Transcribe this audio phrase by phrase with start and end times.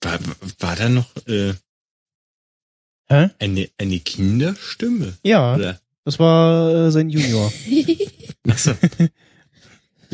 [0.00, 0.18] War,
[0.58, 1.54] war da noch äh,
[3.08, 3.30] Hä?
[3.38, 5.16] eine, eine Kinderstimme?
[5.22, 5.80] Ja, Oder?
[6.04, 7.52] das war äh, sein Junior.
[8.48, 8.72] Achso.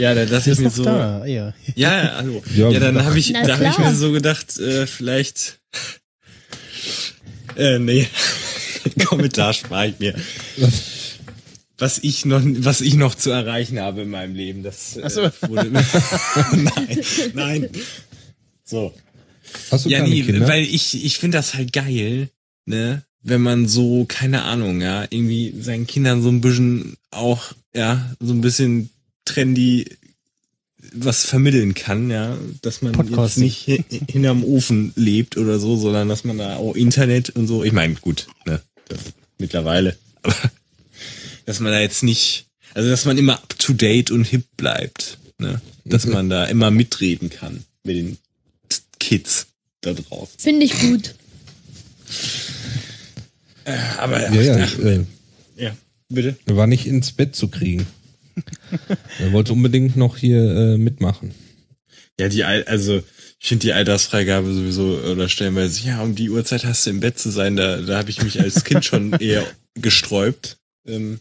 [0.03, 0.83] Ja, da dachte ich ist mir so.
[0.83, 1.55] da, ja.
[1.77, 2.43] Ja, ja, hallo.
[2.57, 5.61] Ja, Ja, dann habe ich, da habe ich mir so gedacht, äh, vielleicht.
[7.55, 8.09] Äh, nee.
[9.07, 10.13] Kommentar spare ich mir.
[11.79, 15.23] Was ich noch, was ich noch zu erreichen habe in meinem Leben, das äh, so.
[15.49, 15.71] wurde,
[16.53, 17.01] nein,
[17.35, 17.69] nein.
[18.65, 18.93] So.
[19.71, 20.49] Hast du Ja, keine nee, Kinder?
[20.49, 22.29] weil ich, ich finde das halt geil,
[22.67, 23.05] ne?
[23.23, 28.33] Wenn man so, keine Ahnung, ja, irgendwie seinen Kindern so ein bisschen auch, ja, so
[28.33, 28.91] ein bisschen
[29.25, 29.87] trendy
[30.95, 36.09] was vermitteln kann, ja, dass man jetzt nicht hi- hinterm Ofen lebt oder so, sondern
[36.09, 38.99] dass man da auch Internet und so, ich meine, gut, ne, das,
[39.39, 40.35] mittlerweile, aber
[41.47, 45.19] dass man da jetzt nicht, also dass man immer up to date und hip bleibt,
[45.39, 48.19] ne, dass man da immer mitreden kann mit den
[48.99, 49.47] Kids
[49.83, 50.39] da draußen.
[50.39, 51.15] Finde ich gut.
[53.99, 55.05] Aber ja, ja, ach, äh,
[55.57, 55.77] ja,
[56.09, 56.37] bitte.
[56.47, 57.87] war nicht ins Bett zu kriegen.
[59.19, 61.35] Er wollte unbedingt noch hier äh, mitmachen.
[62.19, 63.03] Ja, die Al also
[63.41, 67.19] ich finde die Altersfreigabe sowieso oder stellenweise, ja, um die Uhrzeit hast du im Bett
[67.19, 69.45] zu sein, da, da habe ich mich als Kind schon eher
[69.75, 70.59] gesträubt.
[70.87, 71.19] Ähm,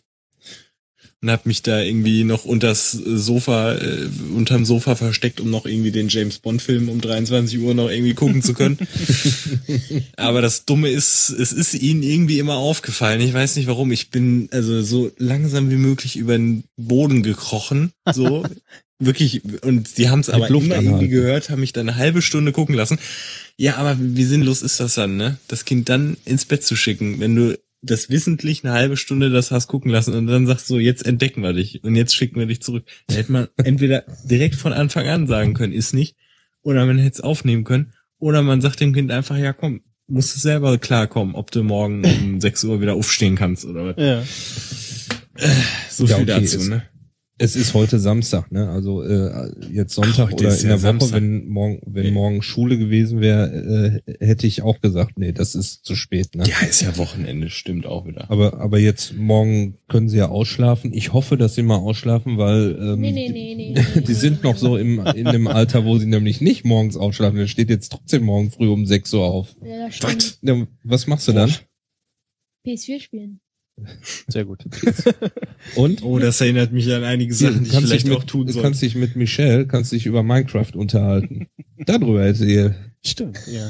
[1.21, 5.91] und habe mich da irgendwie noch unters Sofa, äh, unterm Sofa versteckt, um noch irgendwie
[5.91, 8.79] den James Bond Film um 23 Uhr noch irgendwie gucken zu können.
[10.17, 13.21] Aber das Dumme ist, es ist ihnen irgendwie immer aufgefallen.
[13.21, 13.91] Ich weiß nicht warum.
[13.91, 18.43] Ich bin also so langsam wie möglich über den Boden gekrochen, so
[18.99, 19.43] wirklich.
[19.61, 22.51] Und die haben es aber Luft immer irgendwie gehört, haben mich dann eine halbe Stunde
[22.51, 22.97] gucken lassen.
[23.57, 25.37] Ja, aber wie sinnlos ist das dann, ne?
[25.47, 29.49] Das Kind dann ins Bett zu schicken, wenn du das wissentlich eine halbe Stunde das
[29.51, 32.45] hast gucken lassen und dann sagst du, jetzt entdecken wir dich und jetzt schicken wir
[32.45, 32.85] dich zurück.
[33.07, 36.15] Da hätte man entweder direkt von Anfang an sagen können, ist nicht,
[36.61, 40.35] oder man hätte es aufnehmen können, oder man sagt dem Kind einfach, ja komm, musst
[40.35, 43.95] du selber klarkommen, ob du morgen um 6 Uhr wieder aufstehen kannst oder was.
[43.97, 44.23] Ja.
[45.89, 46.83] So Ja, viel okay, dazu, es- ne?
[47.37, 48.69] Es ist heute Samstag, ne?
[48.69, 51.13] Also äh, jetzt Sonntag Heute oder in ja der Woche, Samstag.
[51.13, 52.11] wenn morgen, wenn Nee.
[52.11, 56.43] morgen Schule gewesen wäre, äh, hätte ich auch gesagt, nee, das ist zu spät, ne?
[56.47, 58.29] Ja, ist ja Wochenende, stimmt auch wieder.
[58.29, 60.93] Aber aber jetzt morgen können sie ja ausschlafen.
[60.93, 63.73] Ich hoffe, dass sie mal ausschlafen, weil ähm, Nee, nee, nee, nee.
[63.95, 64.01] nee.
[64.07, 67.37] die sind noch so im in dem Alter, wo sie nämlich nicht morgens ausschlafen.
[67.39, 69.55] Der steht jetzt trotzdem morgen früh um 6 Uhr auf.
[69.63, 70.37] Ja, das stimmt.
[70.43, 71.51] Ja, was machst du dann?
[72.67, 73.39] PS4 spielen.
[74.27, 74.65] Sehr gut.
[75.75, 78.45] Und Oh, das erinnert mich an einige Sachen, die ich kannst vielleicht dich auch tun
[78.45, 78.63] mit, soll.
[78.63, 81.47] kannst dich mit Michelle, kannst dich über Minecraft unterhalten.
[81.85, 82.75] Darüber hätte ihr.
[83.03, 83.69] Stimmt, ja.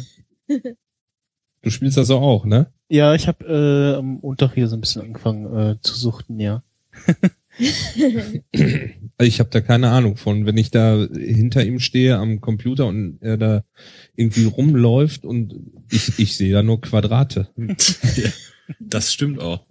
[1.62, 2.72] Du spielst das auch, ne?
[2.90, 6.64] Ja, ich habe äh, am Montag wieder so ein bisschen angefangen äh, zu suchten, ja.
[9.20, 10.46] Ich habe da keine Ahnung von.
[10.46, 13.64] Wenn ich da hinter ihm stehe am Computer und er da
[14.16, 15.54] irgendwie rumläuft und
[15.92, 17.50] ich, ich sehe da nur Quadrate.
[18.80, 19.66] Das stimmt auch.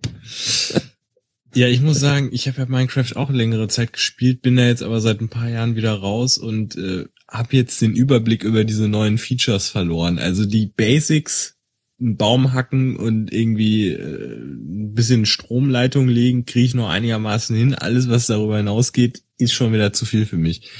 [1.54, 4.84] Ja, ich muss sagen, ich habe ja Minecraft auch längere Zeit gespielt, bin da jetzt
[4.84, 8.88] aber seit ein paar Jahren wieder raus und äh, habe jetzt den Überblick über diese
[8.88, 10.18] neuen Features verloren.
[10.18, 11.56] Also die Basics,
[12.00, 17.74] einen Baum hacken und irgendwie äh, ein bisschen Stromleitung legen, kriege ich noch einigermaßen hin.
[17.74, 20.70] Alles, was darüber hinausgeht, ist schon wieder zu viel für mich.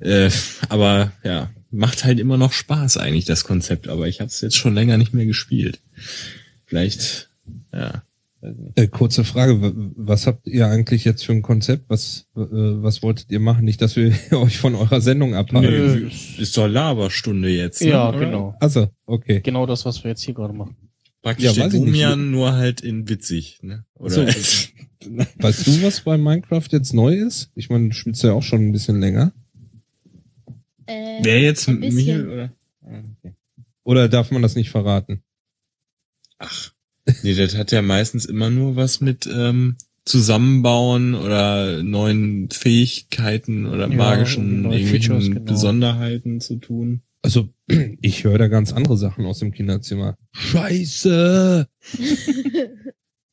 [0.00, 0.30] Äh,
[0.68, 4.56] aber ja, macht halt immer noch Spaß eigentlich das Konzept, aber ich habe es jetzt
[4.56, 5.80] schon länger nicht mehr gespielt.
[6.66, 7.29] Vielleicht,
[7.72, 8.02] ja.
[8.74, 9.60] Äh, kurze Frage,
[9.96, 11.84] was habt ihr eigentlich jetzt für ein Konzept?
[11.88, 13.66] Was, äh, was wolltet ihr machen?
[13.66, 15.70] Nicht, dass wir euch von eurer Sendung abhalten.
[15.70, 16.10] Nö.
[16.38, 17.82] Ist doch Laberstunde jetzt.
[17.82, 17.90] Ne?
[17.90, 18.18] Ja, oder?
[18.18, 18.54] genau.
[18.58, 19.40] Also, okay.
[19.42, 20.76] Genau das, was wir jetzt hier gerade machen.
[21.22, 21.68] Praktisch Ja, der.
[21.68, 23.58] Domian nur halt in witzig.
[23.62, 23.84] Ne?
[23.94, 24.26] Oder
[25.36, 27.50] Weißt du, was bei Minecraft jetzt neu ist?
[27.54, 29.32] Ich meine, du spielst ja auch schon ein bisschen länger.
[30.86, 31.68] Äh, Wer jetzt.
[31.68, 32.52] Michael oder?
[32.82, 33.34] Ah, okay.
[33.84, 35.22] Oder darf man das nicht verraten?
[36.38, 36.72] Ach,
[37.22, 43.88] nee, das hat ja meistens immer nur was mit ähm, Zusammenbauen oder neuen Fähigkeiten oder
[43.88, 45.40] Ja, magischen irgendwelchen Features, genau.
[45.42, 47.02] Besonderheiten zu tun.
[47.22, 47.48] Also,
[48.00, 50.16] ich höre da ganz andere Sachen aus dem Kinderzimmer.
[50.32, 51.68] Scheiße!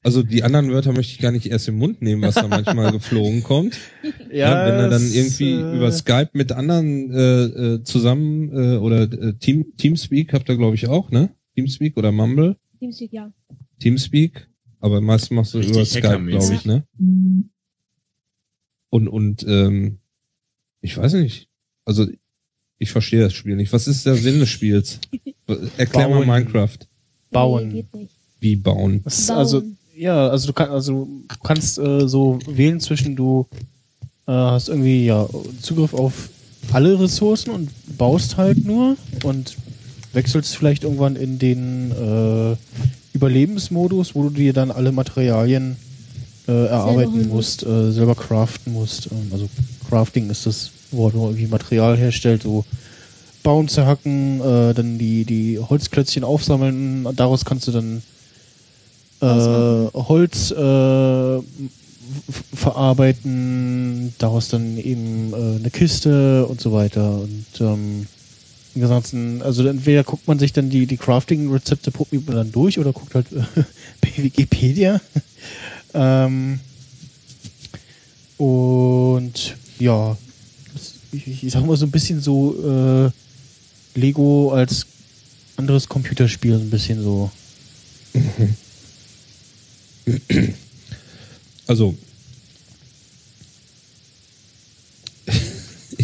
[0.04, 2.94] Also die anderen Wörter möchte ich gar nicht erst im Mund nehmen, was da manchmal
[2.94, 3.78] geflogen kommt.
[4.32, 9.04] Ja, wenn er dann irgendwie äh, über Skype mit anderen äh, äh, zusammen äh, oder
[9.04, 11.30] äh, Team Teamspeak habt ihr glaube ich auch, ne?
[11.56, 12.56] Teamspeak oder Mumble?
[12.80, 13.32] Teamspeak, ja.
[13.80, 14.48] Teamspeak,
[14.80, 16.84] aber meistens machst du Richtig über Skype, glaube ich, ne?
[18.90, 20.00] Und und ähm,
[20.82, 21.48] ich weiß nicht.
[21.86, 22.06] Also
[22.80, 23.74] Ich verstehe das Spiel nicht.
[23.74, 25.00] Was ist der Sinn des Spiels?
[25.78, 26.28] Erklär Bauen.
[26.28, 26.78] mal Minecraft.
[27.32, 27.68] Bauen.
[27.70, 28.16] Nee, geht nicht.
[28.40, 29.02] Wie bauen?
[29.04, 29.38] Das ist Bauen.
[29.38, 29.64] also
[29.96, 33.48] ja, also du kannst also du kannst äh, so wählen zwischen du
[34.28, 35.28] äh, hast irgendwie ja
[35.62, 36.30] Zugriff auf
[36.72, 39.58] alle Ressourcen und baust halt nur und
[40.18, 42.56] wechselst vielleicht irgendwann in den äh,
[43.14, 45.78] Überlebensmodus, wo du dir dann alle Materialien
[46.48, 49.10] äh, erarbeiten musst, äh, selber craften musst.
[49.12, 49.48] Ähm, also
[49.88, 52.66] Crafting ist das Wort, wo man irgendwie Material herstellt, so
[53.44, 58.02] Bauen zerhacken, äh, dann die, die Holzklötzchen aufsammeln, daraus kannst du dann
[59.22, 59.90] äh.
[59.94, 61.40] Holz äh,
[62.54, 67.22] verarbeiten, daraus dann eben äh, eine Kiste und so weiter.
[67.22, 68.08] Und ähm,
[68.84, 71.92] ansonsten, also entweder guckt man sich dann die, die Crafting-Rezepte
[72.28, 73.28] dann durch oder guckt halt
[74.02, 75.02] bei Wikipedia.
[75.94, 76.60] ähm,
[78.38, 80.18] und ja,
[81.12, 84.86] ich, ich sag mal so ein bisschen so äh, Lego als
[85.56, 87.32] anderes Computerspiel, ein bisschen so.
[91.70, 91.98] Also.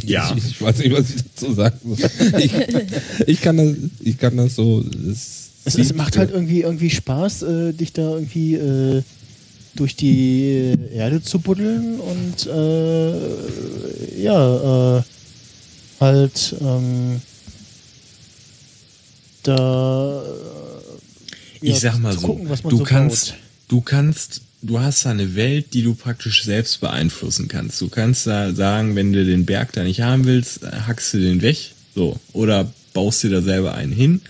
[0.09, 0.33] Ja.
[0.35, 2.09] Ich, ich weiß nicht, was ich dazu sagen soll.
[2.39, 2.53] Ich,
[3.27, 4.83] ich kann das, ich kann das so.
[5.09, 9.01] Es, Es, es macht halt irgendwie irgendwie Spaß, äh, dich da irgendwie äh,
[9.75, 15.03] durch die Erde zu buddeln und äh, ja, äh,
[15.99, 17.21] halt ähm,
[19.43, 23.37] da äh, ja, ich sag mal zu so, gucken, was man du so kannst, baut.
[23.69, 27.79] du kannst, du hast da eine Welt, die du praktisch selbst beeinflussen kannst.
[27.81, 31.41] Du kannst da sagen, wenn du den Berg da nicht haben willst, hackst du den
[31.41, 34.21] weg, so, oder baust dir da selber einen hin.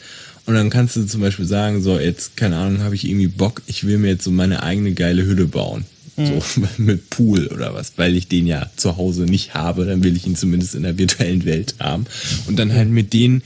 [0.45, 3.61] Und dann kannst du zum Beispiel sagen, so, jetzt, keine Ahnung, habe ich irgendwie Bock,
[3.67, 5.85] ich will mir jetzt so meine eigene geile Hütte bauen.
[6.17, 6.43] So,
[6.77, 10.27] mit Pool oder was, weil ich den ja zu Hause nicht habe, dann will ich
[10.27, 12.05] ihn zumindest in der virtuellen Welt haben.
[12.45, 13.41] Und dann halt mit den,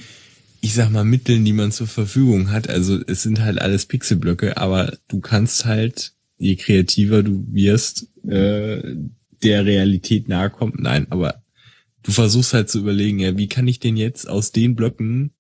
[0.60, 2.68] ich sag mal, Mitteln, die man zur Verfügung hat.
[2.70, 8.82] Also es sind halt alles Pixelblöcke, aber du kannst halt, je kreativer du wirst, äh,
[9.44, 10.80] der Realität nahe kommt.
[10.80, 11.44] Nein, aber
[12.04, 15.32] du versuchst halt zu überlegen, ja, wie kann ich denn jetzt aus den Blöcken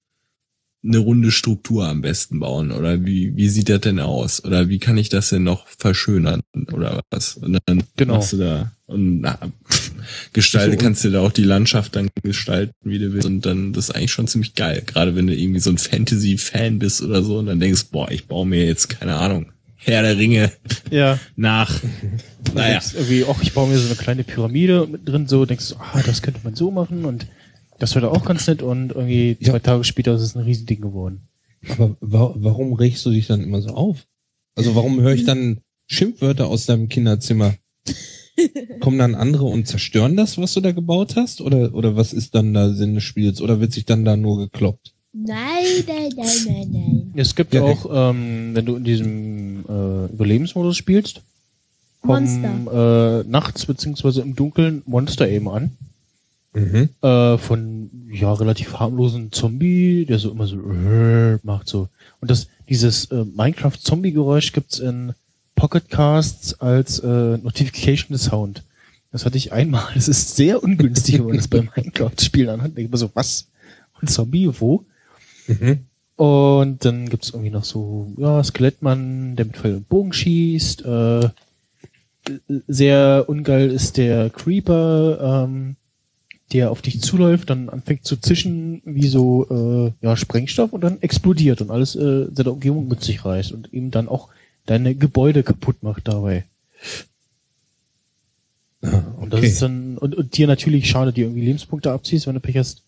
[0.83, 2.71] eine runde Struktur am besten bauen?
[2.71, 4.43] Oder wie, wie sieht das denn aus?
[4.45, 6.41] Oder wie kann ich das denn noch verschönern?
[6.71, 7.37] Oder was?
[7.37, 8.15] Und dann Genau.
[8.15, 9.37] machst du da und na,
[10.33, 13.27] gestalte, kannst du da auch die Landschaft dann gestalten, wie du willst.
[13.27, 14.83] Und dann, das ist eigentlich schon ziemlich geil.
[14.85, 18.27] Gerade wenn du irgendwie so ein Fantasy-Fan bist oder so und dann denkst, boah, ich
[18.27, 20.51] baue mir jetzt, keine Ahnung, Herr der Ringe
[20.91, 21.79] Ja, nach.
[22.43, 22.79] Du Naja.
[22.93, 26.01] irgendwie, ach, ich baue mir so eine kleine Pyramide mit drin, so denkst du, ah,
[26.05, 27.27] das könnte man so machen und
[27.79, 29.51] das wäre auch ganz nett und irgendwie Ja.
[29.51, 31.27] zwei Tage später ist es ein Riesending geworden.
[31.69, 34.05] Aber wa warum regst du dich dann immer so auf?
[34.55, 37.55] Also warum höre ich dann Schimpfwörter aus deinem Kinderzimmer?
[38.81, 41.41] Kommen dann andere und zerstören das, was du da gebaut hast?
[41.41, 43.41] Oder, oder was ist dann da Sinn des Spiels?
[43.41, 44.93] Oder wird sich dann da nur gekloppt?
[45.25, 47.13] Nein, nein, nein, nein, nein.
[47.15, 51.21] Es gibt Ja, auch, ähm, wenn du in diesem äh, Überlebensmodus spielst,
[52.01, 53.21] kommen Monster.
[53.21, 55.71] äh, nachts beziehungsweise im Dunkeln Monster eben an.
[56.53, 56.89] Mhm.
[57.01, 61.89] Äh, von ja relativ harmlosen Zombie, der so immer so äh, macht so.
[62.21, 65.13] Und das dieses äh, Minecraft Zombie Geräusch gibt's in
[65.55, 68.63] Pocket Casts als äh, Notification Sound.
[69.11, 69.83] Das hatte ich einmal.
[69.95, 72.77] Das ist sehr ungünstig, wenn man das beim Minecraft Spielen anhat.
[72.77, 73.47] Denkt man so was?
[73.99, 74.85] Und Zombie wo?
[75.47, 75.85] Mhm.
[76.15, 80.83] Und dann gibt's irgendwie noch so, ja, Skelettmann, der mit Pfeil und Bogen schießt.
[80.85, 81.29] Äh,
[82.67, 85.75] sehr ungeil ist der Creeper, ähm,
[86.53, 91.01] der auf dich zuläuft, dann anfängt zu zischen wie so äh, ja, Sprengstoff und dann
[91.01, 94.29] explodiert und alles äh, seine Umgebung mit sich reißt und eben dann auch
[94.65, 96.45] deine Gebäude kaputt macht dabei.
[98.81, 99.47] Ah, Und das okay.
[99.47, 102.83] ist dann, und, und dir natürlich schade, dir irgendwie Lebenspunkte abziehst, wenn du Pech hast,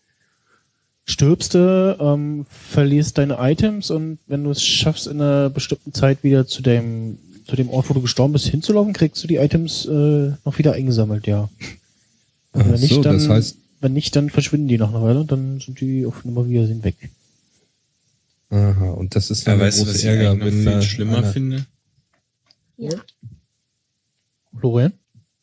[1.09, 6.23] stirbst du, ähm, verlierst deine Items und wenn du es schaffst, in einer bestimmten Zeit
[6.23, 9.85] wieder zu dem, zu dem Ort, wo du gestorben bist, hinzulaufen, kriegst du die Items
[9.85, 11.49] äh, noch wieder eingesammelt, ja.
[12.51, 15.01] Und Ach wenn nicht, so, dann, das heißt, wenn nicht, dann verschwinden die nach einer
[15.01, 16.95] Weile und dann sind die auf Nummer Wiedersehen weg.
[18.51, 20.81] aha, und das ist Ja, der weißt du, was große ich Ärger, eigentlich noch wenn
[20.81, 21.65] viel schlimmer einer- finde?
[22.77, 22.91] Ja.
[24.59, 24.93] Florian?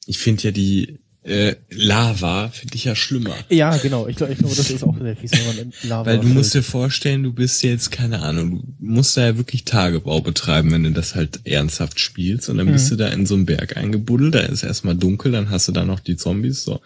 [0.07, 3.35] Ich finde ja die äh, Lava, finde ich ja schlimmer.
[3.49, 4.07] Ja, genau.
[4.07, 6.29] Ich glaube, ich glaube, das ist auch sehr fies, wenn man in Lava Weil du
[6.29, 10.71] musst dir vorstellen, du bist jetzt, keine Ahnung, du musst da ja wirklich Tagebau betreiben,
[10.71, 12.49] wenn du das halt ernsthaft spielst.
[12.49, 15.51] Und dann bist du da in so einen Berg eingebuddelt, da ist erstmal dunkel, dann
[15.51, 16.81] hast du da noch die Zombies, so.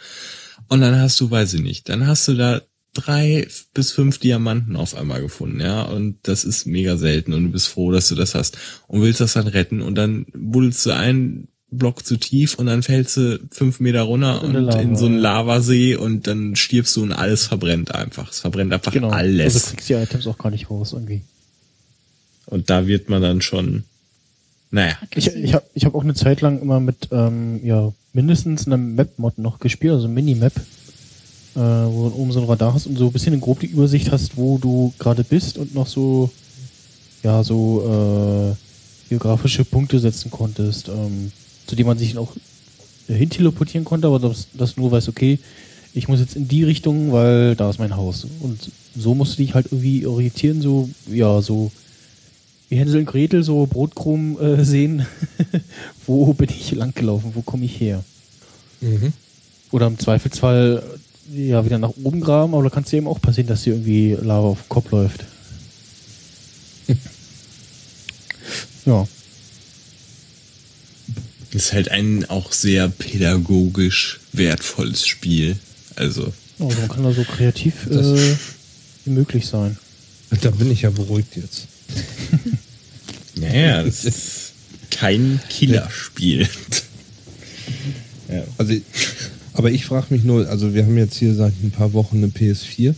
[0.69, 2.63] Und dann hast du, weiß ich nicht, dann hast du da
[2.95, 7.51] drei bis fünf Diamanten auf einmal gefunden, ja, und das ist mega selten und du
[7.51, 8.57] bist froh, dass du das hast
[8.89, 12.83] und willst das dann retten und dann buddelst du ein, Block zu tief und dann
[12.83, 15.19] fällst du fünf Meter runter In und in so einen.
[15.19, 18.31] Lavasee und dann stirbst du und alles verbrennt einfach.
[18.33, 19.11] Es verbrennt einfach Genau.
[19.11, 19.55] alles.
[19.55, 21.23] Also kriegst die Items auch gar nicht raus irgendwie.
[22.47, 23.85] Und da wird man dann schon,
[24.73, 28.67] naja, Ich, ich habe ich hab auch eine Zeit lang immer mit ähm, ja mindestens
[28.67, 30.57] einem Map-Mod noch gespielt, also Minimap,
[31.55, 34.11] äh, wo du oben so ein Radar hast und so ein bisschen eine grobe Übersicht
[34.11, 36.31] hast, wo du gerade bist und noch so
[37.23, 41.31] ja so äh, geografische Punkte setzen konntest, ähm,
[41.67, 42.33] zu denen man sich auch
[43.07, 45.39] hin teleportieren konnte, aber dass, dass du nur weißt, okay,
[45.93, 48.27] ich muss jetzt in die Richtung, weil da ist mein Haus.
[48.41, 51.71] Und so musst du dich halt irgendwie orientieren, so, ja, so
[52.69, 55.07] wie Hänsel und Gretel so Brotkrumen äh, sehen.
[56.07, 57.35] wo bin ich langgelaufen?
[57.35, 58.05] Wo komme ich her?
[58.81, 59.13] Mhm.
[59.73, 60.83] Oder im Zweifelsfall
[61.35, 63.65] äh, ja wieder nach oben graben, aber da kann es dir eben auch passieren, dass
[63.65, 65.25] dir irgendwie Lava auf den Kopf läuft.
[68.87, 69.07] ja.
[71.53, 75.57] Ist halt ein auch sehr pädagogisch wertvolles Spiel.
[75.97, 78.37] Also, Also man kann da so kreativ äh,
[79.05, 79.77] wie möglich sein.
[80.43, 81.67] Da bin ich ja beruhigt jetzt.
[83.35, 84.53] naja, das ist
[84.91, 86.49] kein Killerspiel.
[88.29, 88.45] ja.
[88.59, 88.75] Also,
[89.53, 92.29] aber ich frage mich nur, also wir haben jetzt hier seit ein paar Wochen eine
[92.29, 92.95] PS4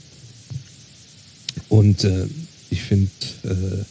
[1.69, 2.27] und äh,
[2.71, 3.11] ich finde
[3.45, 3.85] äh,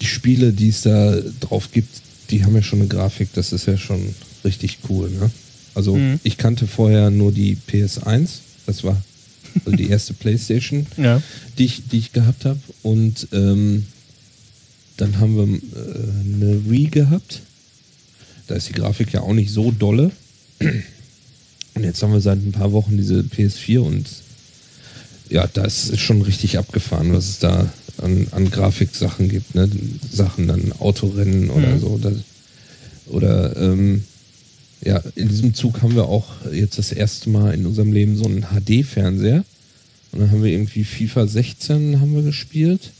[0.00, 1.88] die Spiele, die es da drauf gibt,
[2.30, 4.14] die haben ja schon eine Grafik, das ist ja schon
[4.44, 5.10] richtig cool.
[5.10, 5.30] Ne?
[5.74, 6.20] Also Mhm.
[6.22, 8.28] ich kannte vorher nur die PS1,
[8.66, 9.00] das war
[9.64, 11.22] also die erste PlayStation Ja.
[11.58, 12.58] die ich, die ich gehabt habe.
[12.82, 13.86] Und ähm,
[14.96, 17.40] dann haben wir äh, eine Wii gehabt.
[18.46, 20.10] Da ist die Grafik ja auch nicht so dolle.
[21.74, 24.06] Und jetzt haben wir seit ein paar Wochen diese PS4 und
[25.28, 27.68] ja, das ist schon richtig abgefahren, was es da
[28.02, 29.54] an, an Grafiksachen gibt.
[29.54, 29.68] Ne?
[30.10, 31.80] Sachen, dann Autorennen oder Mhm.
[31.80, 31.98] so.
[31.98, 32.14] Das,
[33.06, 34.04] oder ähm,
[34.84, 38.24] ja, in diesem Zug haben wir auch jetzt das erste Mal in unserem Leben so
[38.26, 39.44] einen HD-Fernseher.
[40.12, 42.92] Und dann haben wir irgendwie FIFA 16 haben wir gespielt.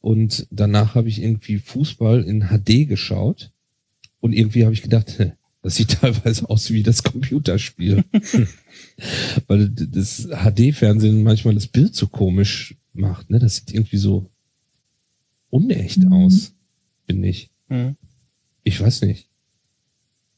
[0.00, 3.50] Und danach habe ich irgendwie Fußball in HD geschaut.
[4.20, 5.16] Und irgendwie habe ich gedacht,
[5.62, 8.04] das sieht teilweise aus wie das Computerspiel.
[9.46, 13.30] Weil das HD-Fernsehen manchmal das Bild so komisch macht.
[13.30, 13.38] Ne?
[13.38, 14.30] Das sieht irgendwie so
[15.50, 16.52] unecht aus,
[17.06, 17.50] finde ich.
[17.68, 17.96] Mhm.
[18.62, 19.28] Ich weiß nicht,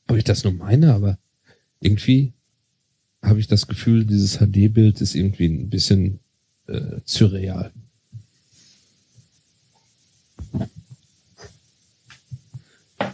[0.08, 1.18] ob ich das nur meine, aber
[1.80, 2.32] irgendwie
[3.22, 6.20] habe ich das Gefühl, dieses HD-Bild ist irgendwie ein bisschen
[6.66, 7.72] äh, surreal.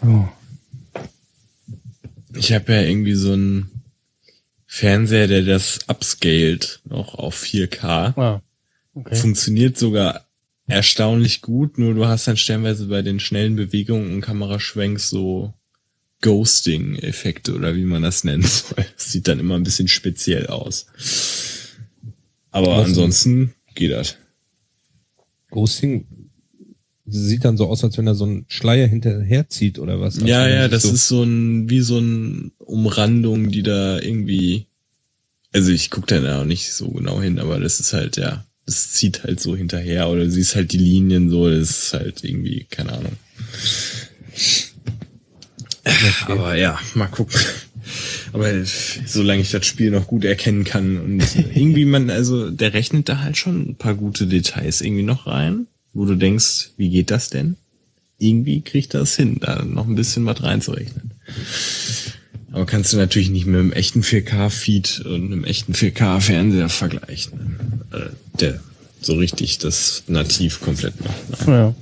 [0.05, 0.29] Oh.
[2.35, 3.71] Ich habe ja irgendwie so einen
[4.67, 8.19] Fernseher, der das upscaled noch auf 4K.
[8.19, 8.43] Ah.
[8.95, 9.15] Okay.
[9.17, 10.27] Funktioniert sogar
[10.67, 15.55] erstaunlich gut, nur du hast dann stellenweise bei den schnellen Bewegungen und Kameraschwenks so
[16.21, 18.47] Ghosting-Effekte oder wie man das nennt.
[18.47, 18.85] soll.
[18.97, 20.87] Das sieht dann immer ein bisschen speziell aus.
[22.51, 24.17] Aber Was- ansonsten geht das.
[25.51, 26.07] Ghosting
[27.07, 30.15] sieht dann so aus, als wenn er so einen Schleier hinterherzieht oder was.
[30.15, 33.99] Also Ja, ja, nicht das so, ist so ein, wie so ein Umrandung, die da
[34.01, 34.67] irgendwie,
[35.53, 38.93] also ich guck da auch nicht so genau hin, aber das ist halt, ja, das
[38.93, 42.67] zieht halt so hinterher oder du siehst halt die Linien so, das ist halt irgendwie,
[42.71, 43.17] keine Ahnung.
[46.27, 47.41] Aber ja, mal gucken.
[48.33, 53.09] Aber solange ich das Spiel noch gut erkennen kann und irgendwie man, also der rechnet
[53.09, 57.11] da halt schon ein paar gute Details irgendwie noch rein, wo du denkst, wie geht
[57.11, 57.57] das denn?
[58.19, 61.11] Irgendwie kriegt das hin, da noch ein bisschen was reinzurechnen.
[62.53, 67.83] Aber kannst du natürlich nicht mit einem echten 4K-Feed und einem echten 4K-Fernseher vergleichen.
[67.93, 68.61] Äh, der
[69.01, 71.49] so richtig das nativ komplett macht.
[71.49, 71.55] Ne?
[71.55, 71.75] Ja.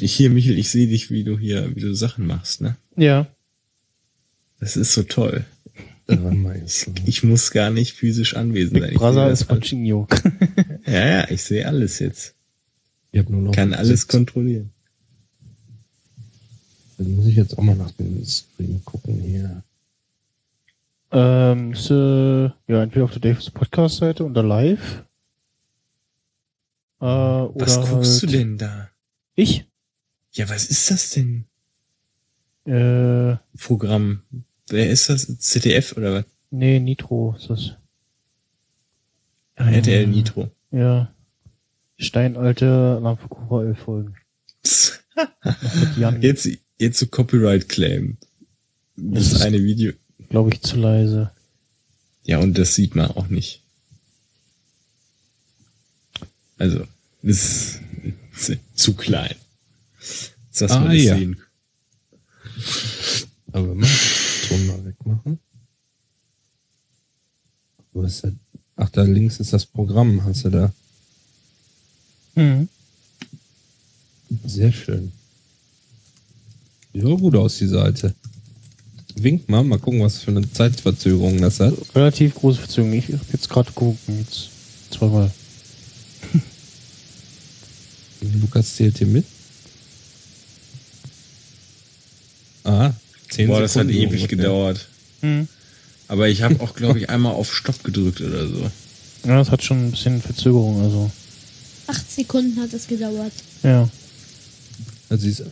[0.00, 2.76] Ich hier, Michel, ich sehe dich, wie du hier, wie du Sachen machst, ne?
[2.96, 3.26] ja.
[4.58, 5.44] Das ist so toll.
[7.04, 8.92] Ich muss gar nicht physisch anwesend sein.
[8.92, 9.60] Ich Brother sehe is das alles.
[9.62, 10.06] watching you.
[10.86, 12.34] Ja, ja, ich sehe alles jetzt.
[13.12, 14.70] Ich hab nur noch Kann alles kontrollieren.
[16.98, 19.62] Dann muss ich jetzt auch mal nach dem Stream gucken hier.
[21.12, 25.04] ähm, ist, äh, ja, entweder auf der Davis Podcast-Seite unter Live.
[27.00, 28.90] Äh, oder Was guckst du halt- denn da?
[29.34, 29.64] Ich?
[30.32, 31.44] Ja, was ist das denn?
[32.64, 34.22] Äh, Programm.
[34.68, 35.26] Wer ist das?
[35.38, 36.24] ZDF oder was?
[36.50, 37.72] nee, Nitro ist das.
[39.56, 40.50] Ah, RTL Ähm, Nitro.
[40.70, 41.12] Ja.
[41.98, 43.00] Steinalte
[43.30, 44.16] Cobra 11 Folgen.
[45.44, 48.18] Mit Jan, Jetzt, Jetzt a copyright claim.
[48.96, 49.92] Das, das eine Video.
[50.28, 51.30] Glaube ich zu leise.
[52.24, 53.62] Ja, und das sieht man auch nicht.
[56.58, 56.86] Also,
[57.22, 57.80] das
[58.32, 59.34] ist zu klein.
[60.58, 61.16] Dass ah, man das ja.
[61.16, 61.40] sehen.
[63.52, 63.88] Aber mal
[64.48, 65.38] Ton mal wegmachen.
[67.92, 68.32] Wo ist der?
[68.76, 70.72] Ach, da links ist das Programm, hast du da.
[72.34, 72.68] Hm.
[74.44, 75.12] Sehr schön.
[76.96, 78.14] Sieht aber gut aus, die Seite.
[79.16, 81.74] Wink mal, mal gucken, was für eine Zeitverzögerung das hat.
[81.94, 82.94] Relativ große Verzögerung.
[82.94, 83.98] Ich hab jetzt gerade geguckt.
[84.08, 84.48] Jetzt
[84.90, 85.30] zweimal.
[88.40, 89.26] Lukas zählt hier mit.
[92.64, 92.92] Ah,
[93.28, 94.28] zehn Boah, das hat Sekunden ewig ungefähr.
[94.28, 94.88] gedauert.
[95.20, 95.48] Mhm.
[96.08, 98.70] Aber ich habe auch, glaube ich, einmal auf Stopp gedrückt oder so.
[99.24, 101.10] Ja, das hat schon ein bisschen Verzögerung, also.
[101.88, 103.32] Acht Sekunden hat es gedauert.
[103.62, 103.86] Ja.
[105.10, 105.44] Also.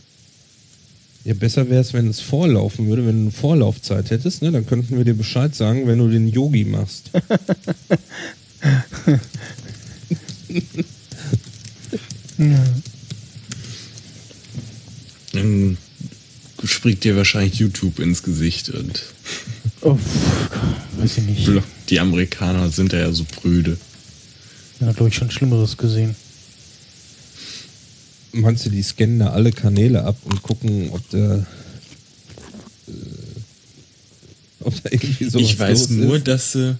[1.25, 4.51] Ja, besser wäre es, wenn es vorlaufen würde, wenn du eine Vorlaufzeit hättest, ne?
[4.51, 7.09] Dann könnten wir dir Bescheid sagen, wenn du den Yogi machst.
[15.33, 15.77] Dann
[16.63, 19.01] springt dir wahrscheinlich YouTube ins Gesicht und
[19.81, 19.97] Oh,
[20.97, 21.49] weiß ich nicht.
[21.89, 23.77] Die Amerikaner sind da ja so prüde.
[24.79, 26.15] Ja, glaube ich, schon Schlimmeres gesehen.
[28.41, 32.91] Meinst du, die scannen da alle Kanäle ab und gucken, ob da, äh,
[34.59, 36.27] ob da irgendwie sowas ich weiß los nur, ist?
[36.27, 36.77] dass sie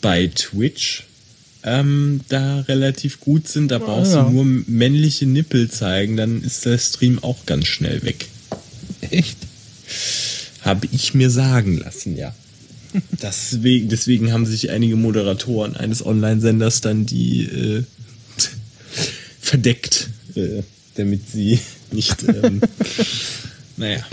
[0.00, 1.04] bei Twitch
[1.64, 3.70] ähm, da relativ gut sind.
[3.70, 4.22] Da brauchst ja.
[4.22, 8.26] du nur männliche Nippel zeigen, dann ist der Stream auch ganz schnell weg.
[9.00, 9.38] Echt?
[10.60, 12.34] Habe ich mir sagen lassen, ja.
[13.22, 17.82] Deswegen, deswegen haben sich einige Moderatoren eines Online-Senders dann die äh,
[19.40, 20.62] verdeckt, äh,
[20.94, 21.58] damit sie
[21.92, 22.60] nicht, ähm,
[23.76, 24.04] naja.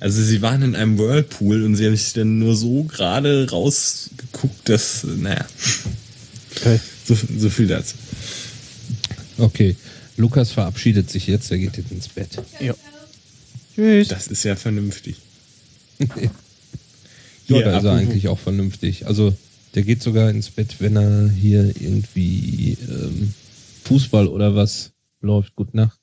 [0.00, 4.68] Also sie waren in einem Whirlpool und sie haben sich dann nur so gerade rausgeguckt,
[4.68, 5.46] dass, naja,
[6.56, 6.80] Okay.
[7.06, 7.94] so, so viel dazu.
[9.38, 9.76] Okay.
[10.16, 12.28] Lukas verabschiedet sich jetzt, er geht jetzt ins Bett.
[12.60, 12.74] Ja.
[13.74, 14.08] Tschüss.
[14.08, 15.16] Das ist ja vernünftig.
[17.48, 19.06] Ja, da ist er eigentlich auch vernünftig.
[19.06, 19.36] Also
[19.74, 23.34] der geht sogar ins Bett, wenn er hier irgendwie ähm,
[23.84, 24.92] Fußball oder was
[25.22, 25.54] läuft.
[25.56, 25.98] Gut Nacht.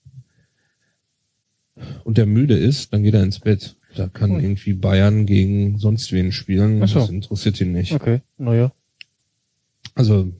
[2.03, 3.75] Und der müde ist, dann geht er ins Bett.
[3.95, 4.41] Da kann Ui.
[4.43, 6.81] irgendwie Bayern gegen sonst wen spielen.
[6.83, 6.99] Ach so.
[6.99, 7.93] Das interessiert ihn nicht.
[7.93, 8.71] Okay, naja.
[9.95, 10.31] Also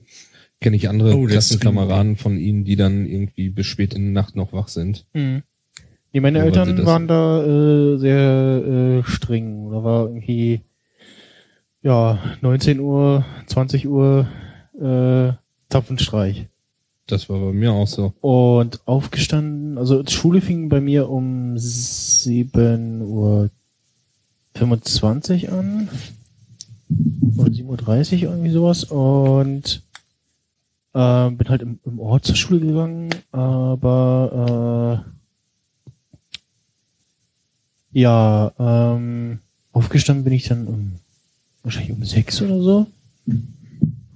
[0.60, 4.36] kenne ich andere Oh, Klassenkameraden von ihnen, die dann irgendwie bis spät in der Nacht
[4.36, 5.06] noch wach sind.
[5.14, 5.42] Mhm.
[6.12, 9.70] Nee, meine Ja, Eltern das- waren da äh, sehr äh, streng.
[9.70, 10.60] Da war irgendwie
[11.82, 14.28] ja 19 Uhr, 20 Uhr
[14.78, 15.32] äh,
[15.70, 16.48] Zapfenstreich.
[17.10, 18.12] Das war bei mir auch so.
[18.20, 23.50] Und aufgestanden, also Schule fing bei mir um 7 Uhr
[24.54, 25.88] 25 an.
[27.36, 28.84] Oder 7.30 Uhr irgendwie sowas.
[28.84, 29.82] Und
[30.92, 35.04] äh, bin halt im, im Ort zur Schule gegangen, aber
[37.92, 39.40] äh, ja, ähm,
[39.72, 40.92] aufgestanden bin ich dann um
[41.62, 42.86] wahrscheinlich um sechs oder so.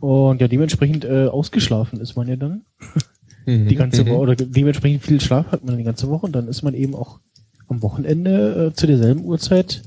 [0.04, 2.66] Und ja, dementsprechend äh, ausgeschlafen ist man ja dann
[3.46, 6.62] die ganze Woche oder dementsprechend viel Schlaf hat man die ganze Woche und dann ist
[6.62, 7.20] man eben auch
[7.68, 9.80] am Wochenende äh, zu derselben Uhrzeit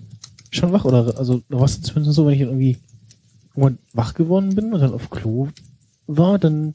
[0.49, 2.77] schon wach oder also da war es zumindest so, wenn ich irgendwie
[3.93, 5.49] wach geworden bin und dann auf Klo
[6.08, 6.73] war, dann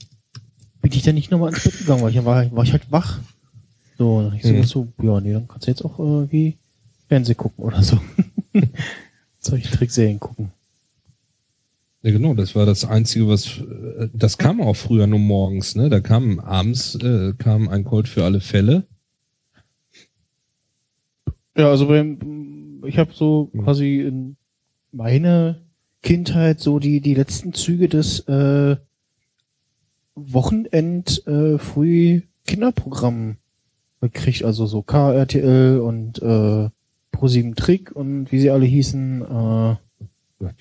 [0.80, 2.92] bin ich dann nicht nochmal ins Bett gegangen, weil ich dann war, war ich halt
[2.92, 3.18] wach.
[3.98, 4.62] So, dann ich Mhm.
[4.62, 6.58] so, ja, nee, dann kannst du jetzt auch irgendwie
[7.08, 7.98] Fernsehen gucken oder so.
[9.40, 10.52] Solche Trickserien gucken.
[12.02, 15.88] Ja, genau, das war das Einzige, was äh, das kam auch früher nur morgens, ne?
[15.88, 18.86] Da kam abends äh, kam ein Colt für alle Fälle.
[21.56, 23.62] Ja, also beim, ich habe so Mhm.
[23.62, 24.36] quasi in
[24.90, 25.58] meiner
[26.02, 28.76] Kindheit so die die letzten Züge des äh,
[30.14, 33.36] Wochenend äh, früh Kinderprogramm
[34.00, 36.68] gekriegt, also so KRTL und äh,
[37.16, 39.76] Pro7 Trick und wie sie alle hießen, äh,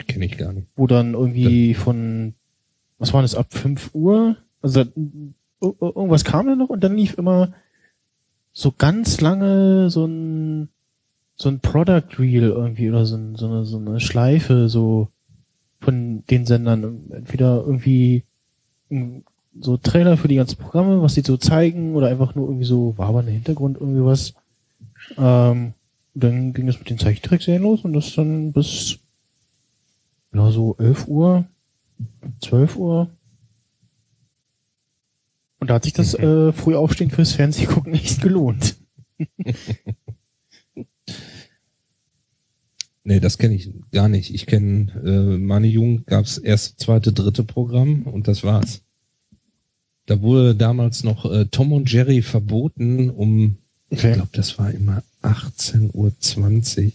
[0.07, 0.67] kenne ich gar nicht.
[0.75, 2.33] wo dann irgendwie von
[2.99, 6.95] was war das ab 5 Uhr, also ir- ir- irgendwas kam da noch und dann
[6.95, 7.53] lief immer
[8.53, 10.69] so ganz lange so ein
[11.35, 15.07] so ein Product Reel irgendwie oder so, ein, so, eine, so eine Schleife so
[15.79, 18.23] von den Sendern entweder irgendwie
[19.59, 22.93] so Trailer für die ganzen Programme, was die so zeigen oder einfach nur irgendwie so
[22.97, 24.33] wabernde Hintergrund irgendwie was.
[25.17, 25.73] Ähm,
[26.13, 28.99] dann ging es mit den Zeichentrickserien los und das dann bis
[30.33, 31.45] ja so 11 Uhr,
[32.41, 33.09] 12 Uhr.
[35.59, 38.75] Und da hat sich das äh, früh aufstehen fürs Fernsehgucken echt gelohnt.
[43.03, 44.33] Nee, das kenne ich gar nicht.
[44.33, 48.81] Ich kenne äh, meine Jugend gab's erste, zweite, dritte Programm und das war's.
[50.05, 53.57] Da wurde damals noch äh, Tom und Jerry verboten um,
[53.89, 54.13] ich Okay.
[54.13, 56.91] glaube, das war immer 18.20 Uhr.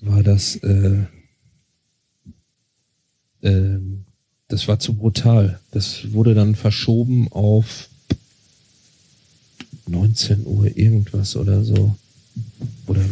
[0.00, 1.04] War das, äh,
[3.42, 4.04] ähm,
[4.48, 5.60] das war zu brutal.
[5.70, 7.88] Das wurde dann verschoben auf
[9.86, 11.94] 19 Uhr irgendwas oder so.
[12.86, 13.02] Oder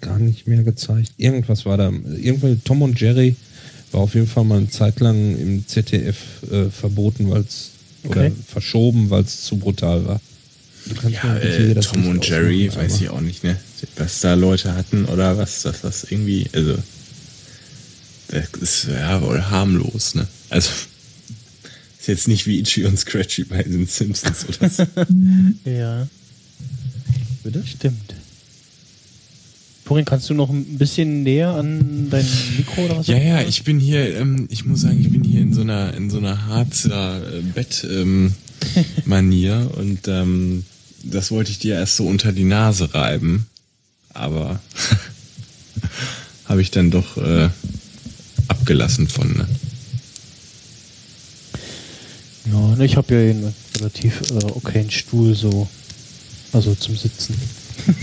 [0.00, 1.12] gar nicht mehr gezeigt.
[1.16, 1.90] Irgendwas war da.
[1.90, 3.36] Irgendwie Tom und Jerry
[3.92, 6.16] war auf jeden Fall mal eine Zeit lang im ZDF
[6.50, 7.70] äh, verboten, weil es
[8.02, 8.28] Okay.
[8.28, 10.20] oder verschoben, weil es zu brutal war.
[11.10, 13.58] Ja, äh, das Tom und Jerry, weiß ich auch nicht, ne?
[13.96, 16.76] Was da Leute hatten oder was, das was irgendwie, also
[18.30, 20.26] das ist ja wohl harmlos, ne?
[20.48, 20.70] Also
[21.98, 24.86] ist jetzt nicht wie Itchy und Scratchy bei den Simpsons oder so.
[25.64, 26.08] Ja.
[27.42, 27.62] Bitte?
[27.66, 28.14] Stimmt.
[29.84, 33.06] Florian, kannst du noch ein bisschen näher an dein Mikro oder was?
[33.08, 35.94] Ja, ja, ich bin hier, ähm, ich muss sagen, ich bin hier in so einer,
[35.94, 38.34] in so einer Harzer äh, Bett ähm,
[39.04, 40.64] Manier und ähm,
[41.02, 43.46] das wollte ich dir erst so unter die Nase reiben,
[44.14, 44.60] aber
[46.44, 47.48] habe ich dann doch äh,
[48.70, 49.28] abgelassen von.
[49.36, 49.48] Ne?
[52.52, 55.68] Ja, ne, ich habe ja einen relativ äh, okayen Stuhl so.
[56.52, 57.34] Also zum Sitzen.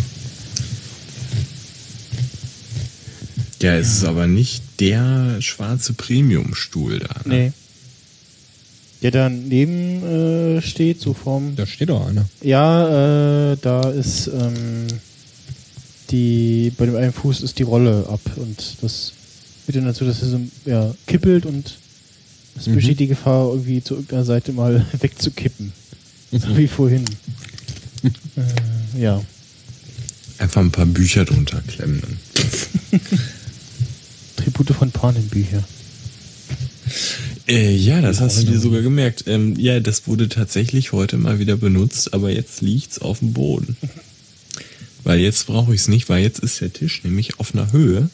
[3.59, 7.21] Ja, es ist aber nicht der schwarze Premium-Stuhl da.
[7.25, 7.35] Ne?
[7.35, 7.51] Nee.
[9.01, 11.55] Der daneben äh, steht, so vorm.
[11.55, 12.29] Da steht doch einer.
[12.43, 14.85] Ja, äh, da ist ähm,
[16.11, 19.13] die bei dem einen Fuß ist die Rolle ab und das
[19.67, 21.77] führt dann dazu, dass er so ja, kippelt und
[22.57, 22.75] es Mhm.
[22.75, 25.73] besteht die Gefahr, irgendwie zu irgendeiner Seite mal wegzukippen.
[26.31, 27.03] So wie vorhin.
[28.95, 29.21] äh, ja.
[30.37, 32.01] Einfach ein paar Bücher drunter klemmen.
[32.01, 33.01] Dann.
[34.37, 35.61] Tribute von Panem Bücher.
[37.45, 39.25] Äh, ja, das hast du dir sogar gemerkt.
[39.27, 43.75] Ähm, ja, das wurde tatsächlich heute mal wieder benutzt, aber jetzt liegt's auf dem Boden.
[45.03, 48.09] Weil jetzt brauche ich es nicht, weil jetzt ist der Tisch nämlich auf einer Höhe,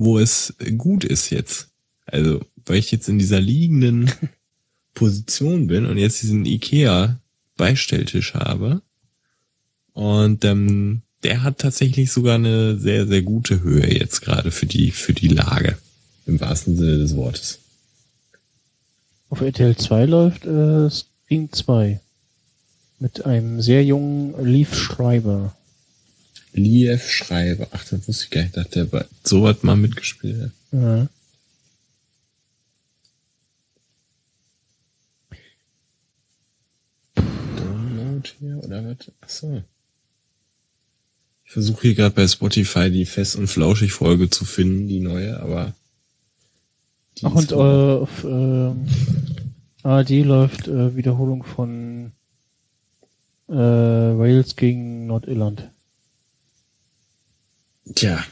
[0.00, 1.68] wo es gut ist jetzt.
[2.06, 4.10] Also, weil ich jetzt in dieser liegenden
[4.94, 7.20] Position bin und jetzt diesen Ikea
[7.56, 8.80] Beistelltisch habe.
[9.92, 14.90] Und ähm, der hat tatsächlich sogar eine sehr, sehr gute Höhe jetzt gerade für die,
[14.90, 15.76] für die Lage.
[16.24, 17.58] Im wahrsten Sinne des Wortes.
[19.28, 22.00] Auf RTL 2 läuft äh, Scream 2.
[23.00, 25.54] Mit einem sehr jungen Leaf Schreiber.
[26.52, 27.68] Liev Schreiber.
[27.70, 30.50] Ach, das wusste ich gar nicht, dass der bei so was mal mitgespielt hat.
[30.72, 31.08] Ja.
[37.14, 39.12] Download hier oder was?
[39.20, 39.62] Ach so.
[41.44, 45.74] Ich versuche hier gerade bei Spotify die Fest- und Flauschig-Folge zu finden, die neue, aber.
[47.18, 48.86] die Ach, und äh, auf ähm,
[49.82, 52.12] ARD läuft äh, Wiederholung von
[53.48, 55.70] äh, Wales gegen Nordirland.
[57.94, 58.24] Tja.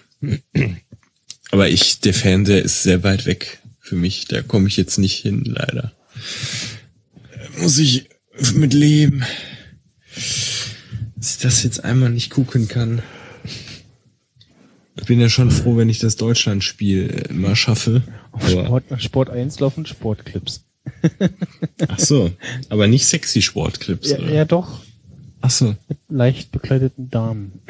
[1.51, 4.27] Aber ich, der Fernseher ist sehr weit weg für mich.
[4.27, 5.93] Da komme ich jetzt nicht hin, leider.
[7.59, 8.09] Muss ich
[8.55, 9.25] mit leben.
[11.17, 13.03] Dass ich das jetzt einmal nicht gucken kann.
[14.97, 18.03] Ich bin ja schon froh, wenn ich das Deutschlandspiel äh, immer schaffe.
[18.47, 20.65] Sport, Sport 1 laufen Sportclips.
[21.89, 22.33] ach so,
[22.69, 24.11] aber nicht sexy Sportclips.
[24.11, 24.33] Ja, oder?
[24.33, 24.83] ja, doch.
[25.41, 25.77] Ach so.
[25.89, 27.61] Mit leicht bekleideten Damen.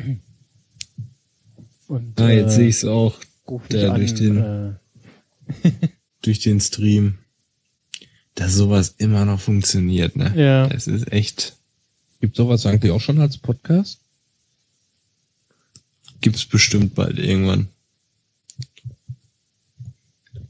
[1.88, 3.18] Und, Ah, jetzt äh, sehe ich es auch
[3.70, 4.74] da an, durch den- äh,
[6.22, 7.18] durch den Stream,
[8.34, 10.14] dass sowas immer noch funktioniert.
[10.14, 10.32] Ne?
[10.36, 10.66] Ja.
[10.68, 11.56] Es ist echt.
[12.20, 14.00] Gibt sowas eigentlich auch schon als Podcast?
[16.20, 17.68] Gibt's bestimmt bald irgendwann.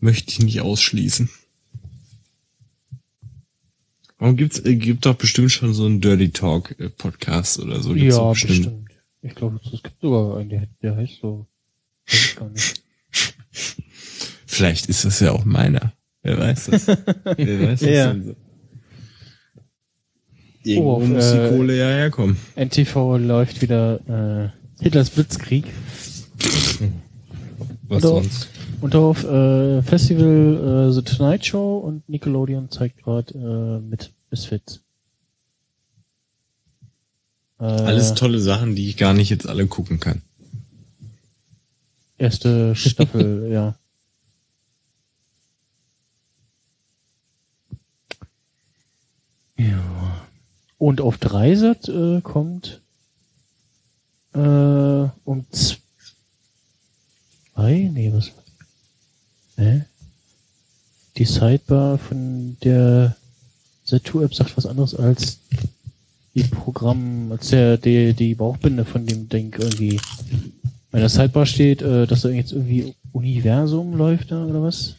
[0.01, 1.29] Möchte ich nicht ausschließen.
[4.19, 7.95] Warum gibt's, äh, gibt doch bestimmt schon so einen Dirty Talk äh, Podcast oder so.
[7.95, 8.88] Gibt's ja, doch bestimmt.
[9.23, 11.47] Ich glaube, es gibt sogar einen, der, der heißt so.
[12.07, 12.83] Weiß ich gar nicht.
[14.47, 15.93] Vielleicht ist das ja auch meiner.
[16.23, 16.87] Wer weiß das?
[17.37, 18.13] Wer weiß das Ja.
[18.13, 18.35] denn so?
[20.65, 22.37] Irgendwo Oh, auf, muss die äh, Kohle ja herkommen.
[22.57, 25.65] NTV läuft wieder äh, Hitlers Blitzkrieg.
[27.89, 28.49] Was Oder- sonst?
[28.81, 34.85] Und auf äh, Festival äh, The Tonight Show und Nickelodeon zeigt gerade äh, mit Misfits.
[37.61, 40.23] Äh, Alles tolle Sachen, die ich gar nicht jetzt alle gucken kann.
[42.17, 43.75] Erste Staffel, ja.
[49.57, 50.27] Ja.
[50.79, 52.81] Und auf Dreisat äh, kommt
[54.35, 55.81] äh, um zwei,
[57.57, 58.31] nee, was?
[59.57, 59.85] Hä?
[61.17, 63.17] Die Sidebar von der
[63.89, 65.39] Z2-App sagt was anderes als
[66.43, 70.01] die Programm, als der, die, die Bauchbinde von dem Ding irgendwie.
[70.91, 74.97] Bei der Sidebar steht, äh, dass da jetzt irgendwie Universum läuft da oder was?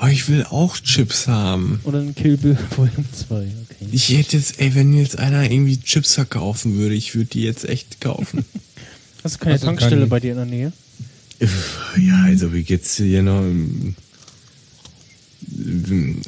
[0.00, 1.80] Oh, ich will auch Chips haben.
[1.84, 3.88] Oder ein Kill Bill Volume 2, okay.
[3.92, 7.68] Ich hätte jetzt, ey, wenn jetzt einer irgendwie Chips verkaufen würde, ich würde die jetzt
[7.68, 8.44] echt kaufen.
[9.24, 10.72] Hast du keine du Tankstelle bei dir in der Nähe?
[11.40, 13.40] ja, also wie geht's hier noch?
[13.42, 13.94] im-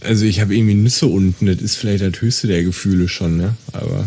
[0.03, 3.55] Also ich habe irgendwie Nüsse unten, das ist vielleicht das höchste der Gefühle schon, ne?
[3.73, 4.07] Aber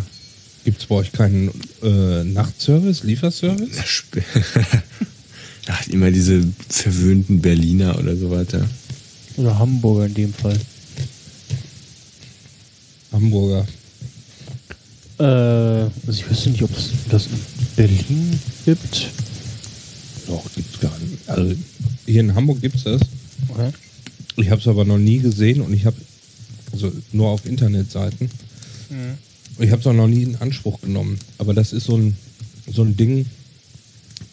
[0.65, 1.49] Gibt's bei euch keinen
[1.81, 3.69] äh, Nachtservice, Lieferservice?
[3.75, 4.23] na, sp-
[5.67, 8.65] Ach, immer diese verwöhnten Berliner oder so weiter.
[9.37, 10.57] Oder Hamburger in dem Fall.
[13.11, 13.65] Hamburger.
[15.19, 17.39] Äh, also ich wüsste nicht, ob es das in
[17.75, 19.09] Berlin gibt.
[20.27, 21.27] Doch, gibt's gar nicht.
[21.29, 21.55] Also
[22.05, 23.01] hier in Hamburg gibt's das.
[23.49, 23.71] Okay.
[24.37, 25.97] Ich habe es aber noch nie gesehen und ich habe
[26.71, 28.29] also nur auf Internetseiten.
[29.59, 31.19] Ich habe es auch noch nie in Anspruch genommen.
[31.37, 32.17] Aber das ist so ein
[32.71, 33.25] so ein Ding,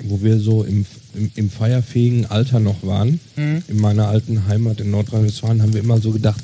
[0.05, 3.21] wo wir so im, im, im feierfähigen Alter noch waren.
[3.69, 6.43] In meiner alten Heimat in Nordrhein-Westfalen haben wir immer so gedacht,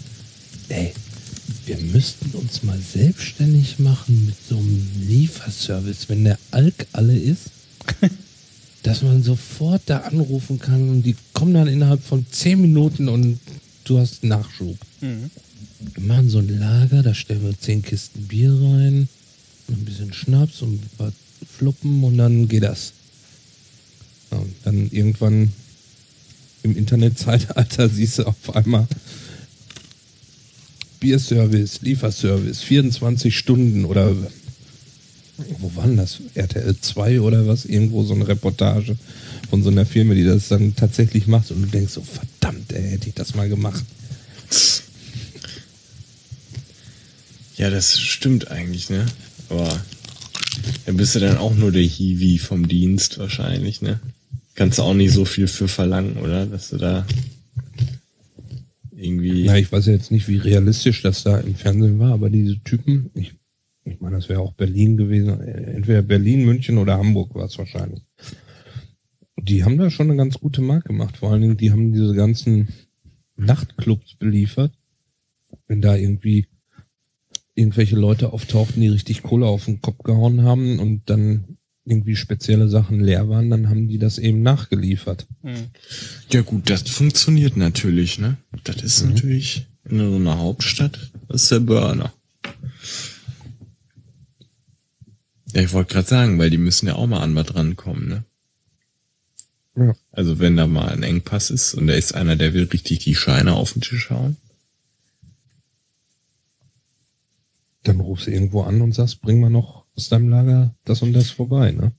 [0.69, 0.93] ey,
[1.65, 7.51] wir müssten uns mal selbstständig machen mit so einem Lieferservice, wenn der Alk alle ist,
[8.83, 13.39] dass man sofort da anrufen kann und die kommen dann innerhalb von 10 Minuten und
[13.85, 14.77] du hast Nachschub.
[15.79, 19.09] Wir machen so ein Lager, da stellen wir 10 Kisten Bier rein,
[19.69, 21.13] ein bisschen Schnaps und ein paar
[21.59, 22.93] Fluppen und dann geht das.
[24.31, 25.53] Ja, und dann irgendwann
[26.63, 28.87] im Internetzeitalter siehst du auf einmal
[31.01, 34.15] Bierservice, Lieferservice, 24 Stunden oder
[35.59, 36.21] wo war denn das?
[36.35, 37.67] RTL 2 oder was?
[37.67, 38.97] Irgendwo so eine Reportage
[39.51, 42.91] von so einer Firma, die das dann tatsächlich macht und du denkst so, verdammt, ey,
[42.91, 43.85] hätte ich das mal gemacht.
[47.57, 49.07] Ja, das stimmt eigentlich, ne?
[49.49, 49.81] Aber
[50.85, 54.01] dann bist du dann auch nur der Hiwi vom Dienst wahrscheinlich, ne?
[54.55, 56.47] Kannst du auch nicht so viel für verlangen, oder?
[56.47, 57.07] Dass du da
[58.95, 59.45] irgendwie.
[59.45, 63.11] Ja, ich weiß jetzt nicht, wie realistisch das da im Fernsehen war, aber diese Typen,
[63.15, 63.35] ich,
[63.85, 68.03] ich meine, das wäre auch Berlin gewesen, entweder Berlin, München oder Hamburg war es wahrscheinlich.
[69.41, 71.19] Die haben da schon eine ganz gute Marke gemacht.
[71.19, 72.69] Vor allen Dingen, die haben diese ganzen
[73.37, 74.73] Nachtclubs beliefert.
[75.69, 76.47] Wenn da irgendwie
[77.57, 82.69] irgendwelche Leute auftauchten, die richtig Kohle auf den Kopf gehauen haben und dann irgendwie spezielle
[82.69, 85.27] Sachen leer waren, dann haben die das eben nachgeliefert.
[86.31, 88.37] Ja gut, das funktioniert natürlich, ne?
[88.65, 92.13] Das ist natürlich in so einer Hauptstadt, das ist der Burner.
[95.55, 98.25] Ja, ich wollte gerade sagen, weil die müssen ja auch mal an was rankommen, ne?
[99.77, 99.95] Ja.
[100.11, 103.15] Also wenn da mal ein Engpass ist und da ist einer, der will richtig die
[103.15, 104.37] Scheine auf den Tisch hauen.
[107.87, 111.13] Dann rufst du irgendwo an und sagst, bring mal noch aus deinem Lager das und
[111.13, 111.93] das vorbei, ne?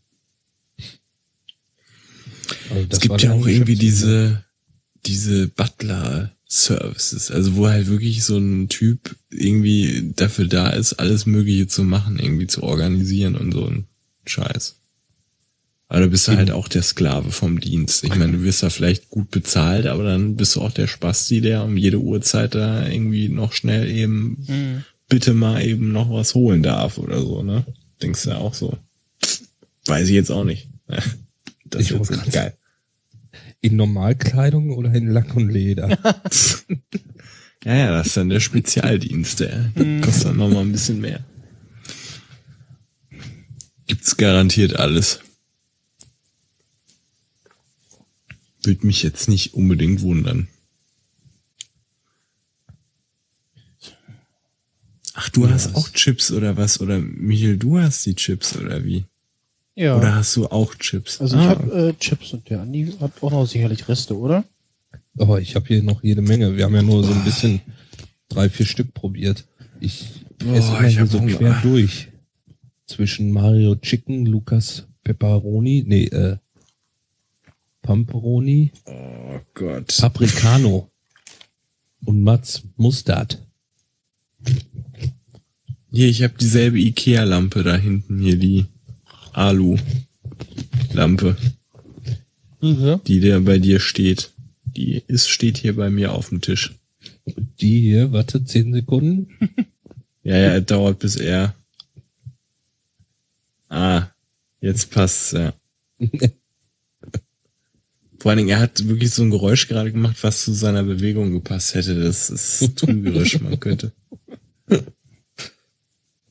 [2.69, 4.43] Also Es das gibt ja auch irgendwie diese,
[5.05, 11.67] diese Butler-Services, also wo halt wirklich so ein Typ irgendwie dafür da ist, alles Mögliche
[11.67, 13.85] zu machen, irgendwie zu organisieren und so ein
[14.25, 14.75] Scheiß.
[15.89, 18.03] Aber du bist du halt auch der Sklave vom Dienst.
[18.03, 21.39] Ich meine, du wirst da vielleicht gut bezahlt, aber dann bist du auch der Spasti,
[21.39, 26.63] der um jede Uhrzeit da irgendwie noch schnell eben bitte mal eben noch was holen
[26.63, 27.65] darf oder so, ne?
[28.01, 28.77] Denkst du ja auch so.
[29.85, 30.69] Weiß ich jetzt auch nicht.
[31.69, 32.55] Das Ich ist jetzt geil.
[33.59, 35.97] In Normalkleidung oder in Lack und Leder?
[37.65, 41.25] Ja, ja, das ist dann der Spezialdienst, der kostet dann nochmal ein bisschen mehr.
[43.87, 45.19] Gibt's garantiert alles.
[48.63, 50.47] Würde mich jetzt nicht unbedingt wundern.
[55.19, 56.79] Ach, du Ja, hast auch Chips oder was?
[56.79, 59.05] Oder Michael, du hast die Chips oder wie?
[59.75, 59.97] Ja.
[59.97, 61.19] Oder hast du auch Chips?
[61.19, 64.43] also ich Ah, habe äh, Chips und der Andi hat auch noch sicherlich Reste, oder?
[65.17, 66.55] Aber ich habe hier noch jede Menge.
[66.55, 67.61] Wir haben ja nur so ein bisschen
[68.29, 69.45] drei, vier Stück probiert.
[69.79, 71.35] Ich Boah, esse immer ich so Hunger.
[71.37, 72.09] quer durch.
[72.85, 76.37] Zwischen Mario Chicken, Lukas Pepperoni, nee, äh,
[77.81, 79.95] Pamperoni, oh Gott.
[79.99, 80.89] Paprikano
[82.05, 83.41] und Mats Mustard.
[85.91, 88.65] Hier, ich habe dieselbe Ikea-Lampe da hinten, hier die
[89.33, 89.77] Alu-Lampe,
[92.61, 93.01] Mhm.
[93.05, 94.31] die der bei dir steht.
[94.65, 96.73] Die ist, steht hier bei mir auf dem Tisch.
[97.59, 99.29] Die hier, warte, zehn Sekunden.
[100.23, 101.53] Ja, ja, es dauert bis er.
[103.69, 104.07] Ah,
[104.61, 105.53] jetzt passt's, ja.
[108.19, 111.31] Vor allen Dingen, er hat wirklich so ein Geräusch gerade gemacht, was zu seiner Bewegung
[111.31, 112.01] gepasst hätte.
[112.01, 113.91] Das ist trügerisch, man könnte.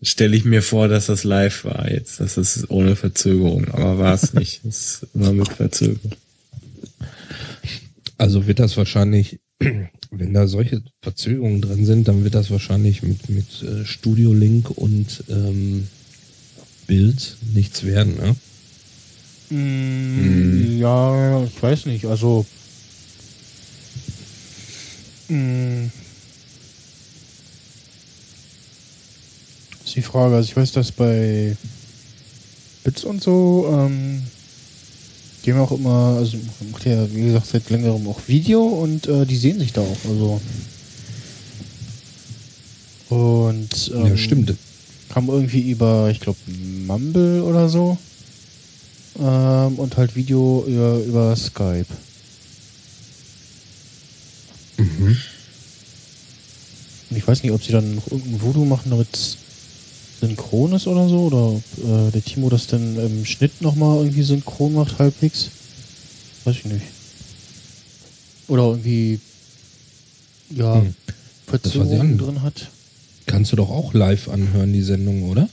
[0.02, 2.20] Stelle ich mir vor, dass das live war jetzt.
[2.20, 4.60] Das ist ohne Verzögerung, aber war es nicht.
[4.64, 6.12] Das ist immer mit Verzögerung.
[8.18, 9.40] Also wird das wahrscheinlich,
[10.10, 14.70] wenn da solche Verzögerungen drin sind, dann wird das wahrscheinlich mit, mit äh, Studio Link
[14.70, 15.88] und ähm,
[16.86, 18.36] Bild nichts werden, ne?
[19.50, 22.04] Mm, Ja, ich weiß nicht.
[22.06, 22.46] Also
[25.28, 25.86] mm,
[29.96, 30.36] die Frage.
[30.36, 31.56] Also ich weiß, dass bei
[32.84, 34.22] Bits und so, ähm,
[35.44, 36.36] die haben auch immer, also
[36.70, 39.98] macht ja wie gesagt seit längerem auch Video und äh, die sehen sich da auch.
[40.08, 40.40] Also
[43.08, 44.54] und ähm, ja, stimmt.
[45.08, 46.38] kam irgendwie über, ich glaube,
[46.86, 47.96] Mumble oder so.
[49.18, 51.86] Ähm, und halt Video über, über Skype.
[54.76, 55.16] Mhm.
[57.08, 59.38] Und ich weiß nicht, ob sie dann noch irgendein Voodoo machen, damit
[60.20, 64.22] synchron ist oder so, oder ob äh, der Timo das dann im Schnitt nochmal irgendwie
[64.22, 65.50] synchron macht, halbwegs.
[66.44, 66.84] Weiß ich nicht.
[68.48, 69.20] Oder irgendwie,
[70.50, 70.94] ja, Hm.
[71.46, 72.68] Verzögerungen drin hat.
[73.26, 75.48] Kannst du doch auch live anhören, die Sendung, oder?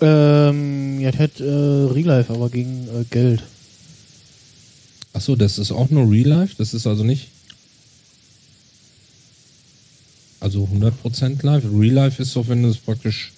[0.00, 3.42] Ähm, ja, hat äh, Relive, aber gegen äh, Geld.
[5.12, 6.54] Ach so, das ist auch nur Real Life?
[6.58, 7.28] Das ist also nicht.
[10.40, 11.64] Also 100% live.
[11.72, 13.32] Real Life ist doch, wenn du es praktisch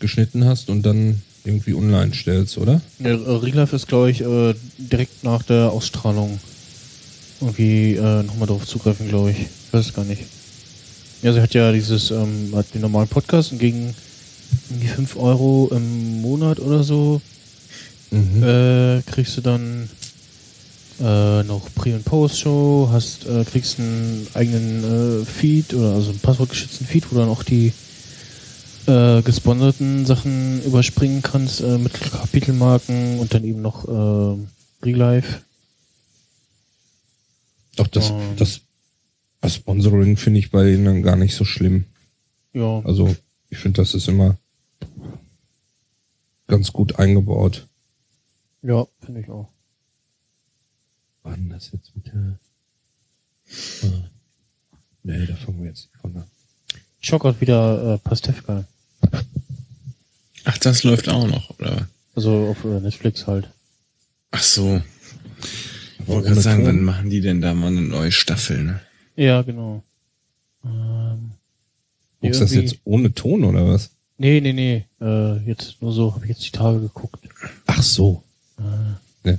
[0.00, 2.80] geschnitten hast und dann irgendwie online stellst, oder?
[2.98, 6.38] Ja, äh, Relive ist, glaube ich, äh, direkt nach der Ausstrahlung
[7.40, 9.38] irgendwie äh, nochmal drauf zugreifen, glaube ich.
[9.38, 10.22] Ich weiß es gar nicht.
[11.22, 13.94] Ja, sie hat ja dieses, ähm, hat den normalen Podcast und gegen
[14.70, 17.20] irgendwie 5 Euro im Monat oder so
[18.10, 18.42] Mhm.
[18.42, 19.86] äh, kriegst du dann
[20.98, 26.18] äh, noch Pre- und Post-Show, hast, äh, kriegst einen eigenen äh, Feed oder also einen
[26.20, 27.72] passwortgeschützten Feed, wo dann auch die
[28.88, 34.46] äh, gesponserten Sachen überspringen kannst äh, mit Kapitelmarken und dann eben noch äh,
[34.82, 35.42] Relive.
[37.76, 38.36] Doch, das, Ähm.
[38.36, 38.60] das,
[39.40, 41.84] das Sponsoring finde ich bei ihnen dann gar nicht so schlimm.
[42.52, 43.14] Ja, Also,
[43.50, 44.36] ich finde, das ist immer
[46.46, 47.66] ganz gut eingebaut.
[48.62, 49.48] ja, finde ich auch.
[51.22, 52.38] Wann das jetzt mit der.
[53.82, 54.08] Ah.
[55.02, 56.24] Nee, da fangen wir jetzt nicht von an.
[57.00, 58.64] Ich schau gerade wieder äh, Pastewka.
[60.50, 61.88] Ach, das läuft auch noch, oder?
[62.14, 63.50] Also auf äh, Netflix halt.
[64.30, 64.80] Ach so.
[66.00, 66.66] Ich wollte gerade sagen, Ton.
[66.66, 68.80] wann machen die denn da mal eine neue Staffel, ne?
[69.14, 69.82] Ja, genau.
[70.64, 71.32] Ähm,
[72.22, 73.90] Guckst du das jetzt ohne Ton oder was?
[74.16, 74.84] Nee, nee, nee.
[75.02, 77.28] Äh, jetzt nur so, habe ich jetzt die Tage geguckt.
[77.66, 78.22] Ach so.
[78.58, 79.34] Äh,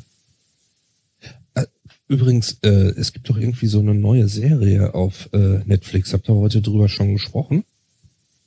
[2.07, 6.11] Übrigens, äh, es gibt doch irgendwie so eine neue Serie auf äh, Netflix.
[6.11, 7.63] Habt ihr heute drüber schon gesprochen?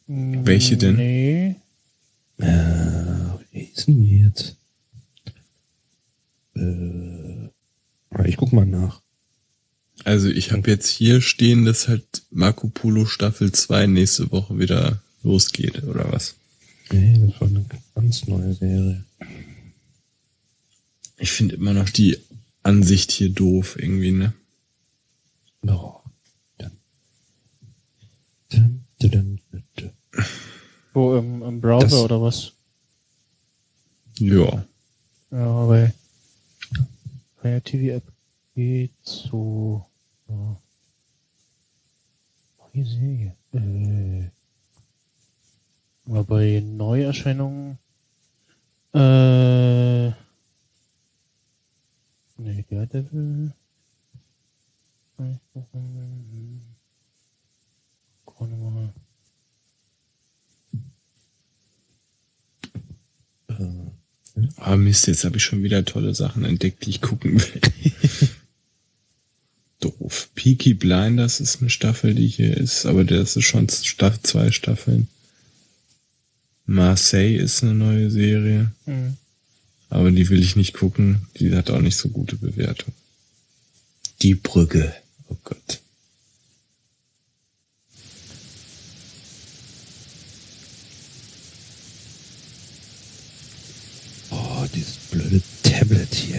[0.09, 0.97] Welche denn?
[0.97, 1.57] Nee.
[2.43, 4.57] Äh, wie ist denn die jetzt?
[6.57, 9.01] Äh, ich guck mal nach.
[10.05, 15.01] Also ich habe jetzt hier stehen, dass halt Marco Polo Staffel 2 nächste Woche wieder
[15.23, 16.35] losgeht, oder was?
[16.91, 19.05] Nee, das war eine ganz neue Serie.
[21.19, 22.19] Ich finde immer noch die
[22.65, 24.33] Ansicht hier doof irgendwie, ne?
[25.67, 26.01] Oh.
[26.59, 26.73] Dun,
[28.99, 29.91] dun, dun, dun, dun.
[30.93, 32.53] Wo, im, im Browser Das- oder was?
[34.19, 34.65] Ja.
[35.31, 35.95] Ja, bei,
[37.43, 38.05] bei der TV-App
[38.55, 39.87] geht so.
[40.29, 40.57] Ja.
[42.75, 43.37] Neue Serie.
[43.55, 44.31] Äh.
[46.11, 47.79] Aber bei Neuerscheinungen.
[48.93, 50.09] Äh.
[52.39, 53.53] Nee, Daredevil.
[58.25, 58.93] Guck mal.
[64.57, 67.61] Ah Mist, jetzt habe ich schon wieder tolle Sachen entdeckt, die ich gucken will.
[69.81, 70.31] Doof.
[70.35, 75.09] Peaky Blinders ist eine Staffel, die hier ist, aber das ist schon Staff zwei Staffeln.
[76.67, 79.17] Marseille ist eine neue Serie, Mhm.
[79.91, 81.27] aber die will ich nicht gucken.
[81.39, 82.95] Die hat auch nicht so gute Bewertung.
[84.23, 84.95] Die Brücke.
[85.29, 85.81] Oh Gott.
[94.31, 95.43] Oh, dieses blöde
[95.73, 96.39] Tablet hier.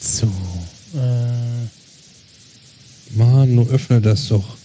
[0.00, 0.26] So.
[0.94, 1.68] Äh.
[3.10, 4.59] Mann, nur öffne das doch.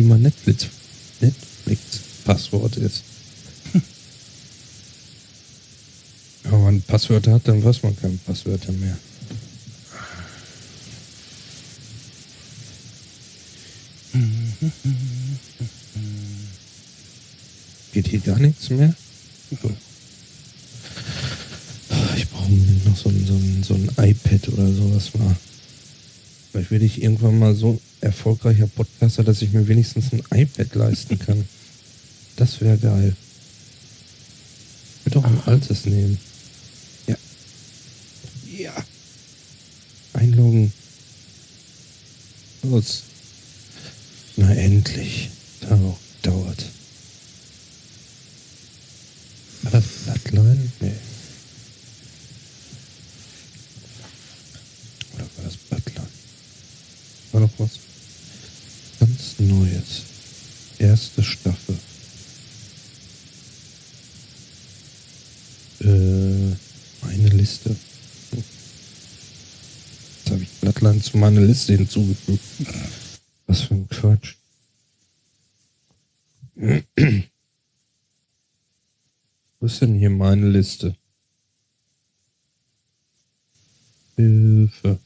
[0.00, 0.66] Wie man Netflix,
[1.20, 3.02] Netflix Passwort ist.
[6.44, 8.96] Wenn man Passwörter hat, dann weiß man keine Passwörter mehr.
[17.92, 18.94] Geht hier gar nichts mehr?
[19.50, 19.58] Ich
[22.30, 25.36] brauche noch so ein, so, ein, so ein iPad oder sowas mal.
[26.50, 31.18] Vielleicht werde ich irgendwann mal so erfolgreicher Podcaster, dass ich mir wenigstens ein iPad leisten
[31.18, 31.46] kann.
[32.36, 33.16] Das wäre geil.
[34.98, 36.18] Ich würde auch ein altes nehmen.
[37.06, 37.16] Ja.
[38.58, 38.84] Ja.
[40.12, 40.72] Einloggen.
[42.62, 43.02] Los.
[44.36, 45.30] Na endlich.
[45.60, 46.64] Dau dauert.
[49.62, 50.72] War das Blattline?
[50.80, 50.92] Nee.
[55.14, 56.08] Oder war das Blattline?
[57.32, 57.70] War doch was
[58.98, 60.02] ganz Neues.
[60.78, 61.78] Erste Staffel.
[65.80, 66.56] Äh,
[67.06, 67.76] meine Liste.
[70.60, 72.42] Blattline zu meiner Liste hinzugefügt.
[73.46, 74.36] Was für ein Quatsch.
[79.58, 80.96] Wo ist denn hier meine Liste?
[84.16, 84.98] Hilfe.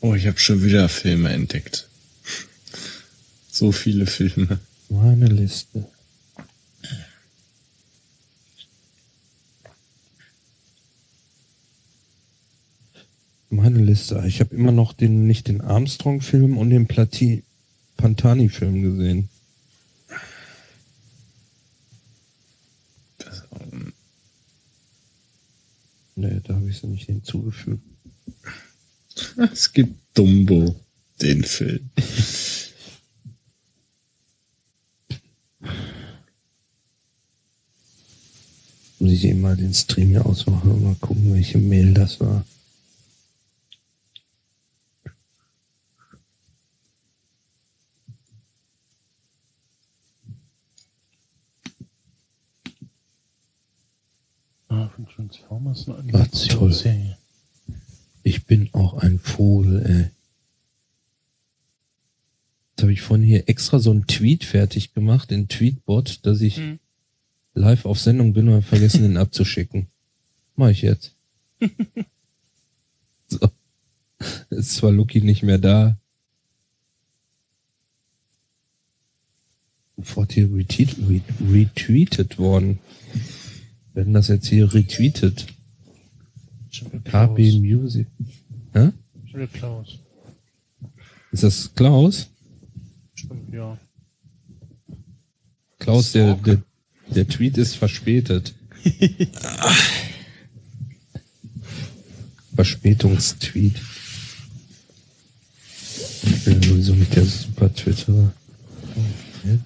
[0.00, 1.88] Oh, ich habe schon wieder Filme entdeckt.
[3.50, 4.58] So viele Filme.
[4.88, 5.86] Meine Liste.
[13.52, 14.24] Meine Liste.
[14.26, 17.44] Ich habe immer noch den nicht den Armstrong-Film und den Plati
[17.98, 19.28] Pantani-Film gesehen.
[23.18, 23.92] Das, ähm,
[26.14, 27.82] Nee, da habe ich sie nicht hinzugefügt.
[29.36, 30.74] es gibt Dumbo,
[31.20, 31.90] den Film.
[38.98, 42.46] Muss ich eben mal den Stream hier ausmachen und mal gucken, welche Mail das war.
[54.90, 55.98] Von Transformers eine.
[55.98, 57.16] Animationsserie.
[58.22, 60.10] Ich bin auch ein Vogel, ey.
[62.70, 66.56] Jetzt habe ich vorhin hier extra so einen Tweet fertig gemacht, den Tweetbot, dass ich
[66.56, 66.78] Hm.
[67.54, 69.88] live auf Sendung bin und vergessen, den abzuschicken.
[70.56, 71.14] Mach ich jetzt.
[73.28, 73.38] so.
[74.50, 75.98] Ist zwar Lucky nicht mehr da.
[79.96, 81.22] Sofort hier retweet, re-
[81.52, 82.78] retweetet worden.
[83.94, 85.46] Werden das jetzt hier retweetet?
[87.04, 87.58] KB.
[87.60, 88.06] Music.
[88.72, 88.92] Hä?
[89.24, 89.98] Wieder Klaus.
[91.30, 92.28] Ist das Klaus?
[93.14, 93.78] Stimmt, ja.
[95.78, 96.62] Klaus, der, der,
[97.14, 98.54] der Tweet ist verspätet.
[102.54, 103.74] Verspätungstweet.
[106.24, 108.32] Ich bin sowieso nicht der super Twitterer.
[109.44, 109.58] Ja.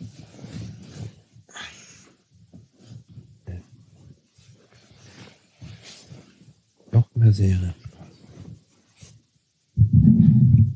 [7.37, 7.75] Serien.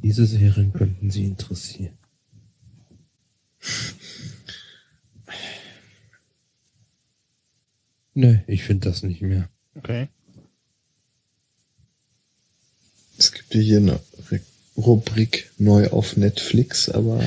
[0.03, 1.97] Diese Serien könnten Sie interessieren.
[8.15, 9.49] Nö, ich finde das nicht mehr.
[9.77, 10.09] Okay.
[13.19, 14.01] Es gibt ja hier eine
[14.31, 14.41] Re-
[14.77, 17.23] Rubrik neu auf Netflix, aber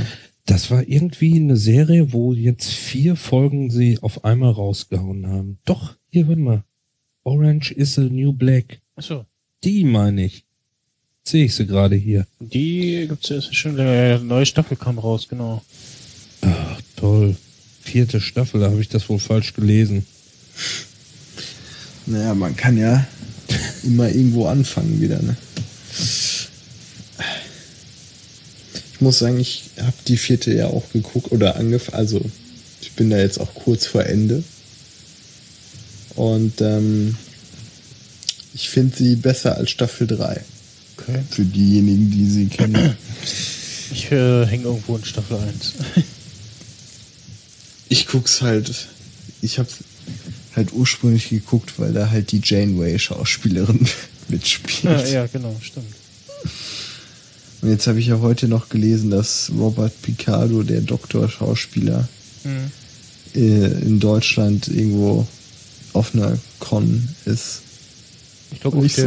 [0.46, 5.60] Das war irgendwie eine Serie, wo jetzt vier Folgen sie auf einmal rausgehauen haben.
[5.66, 6.64] Doch, hier, warte mal.
[7.24, 8.82] Orange is the New Black.
[8.96, 9.26] Achso.
[9.64, 10.44] Die meine ich.
[11.24, 12.28] Sehe ich sie gerade hier.
[12.40, 13.94] Die gibt's ja ist schon länger.
[13.94, 15.64] Ja, neue Staffel kam raus, genau.
[16.42, 17.36] Ach, toll.
[17.82, 20.06] Vierte Staffel, da habe ich das wohl falsch gelesen.
[22.06, 23.06] naja, man kann ja
[23.84, 25.22] immer irgendwo anfangen wieder.
[25.22, 25.36] Ne?
[28.94, 31.98] Ich muss sagen, ich habe die vierte ja auch geguckt oder angefangen.
[31.98, 32.22] Also
[32.82, 34.44] ich bin da jetzt auch kurz vor Ende.
[36.16, 37.18] Und ähm,
[38.54, 40.42] ich finde sie besser als Staffel 3.
[40.98, 41.20] Okay.
[41.30, 42.96] Für diejenigen, die sie kennen.
[43.92, 45.74] Ich äh, hänge irgendwo in Staffel 1.
[47.90, 48.88] Ich guck's halt.
[49.42, 49.76] Ich hab's
[50.56, 53.88] halt ursprünglich geguckt, weil da halt die Janeway-Schauspielerin
[54.30, 54.84] mitspielt.
[54.84, 55.94] ja, ja, genau, stimmt.
[57.62, 62.08] Und jetzt habe ich ja heute noch gelesen, dass Robert Picardo, der Doktor-Schauspieler,
[62.44, 62.72] Hm.
[63.36, 65.28] äh, in Deutschland irgendwo
[65.94, 67.62] auf einer Con ist.
[68.54, 69.02] Ich glaube, Nicht so,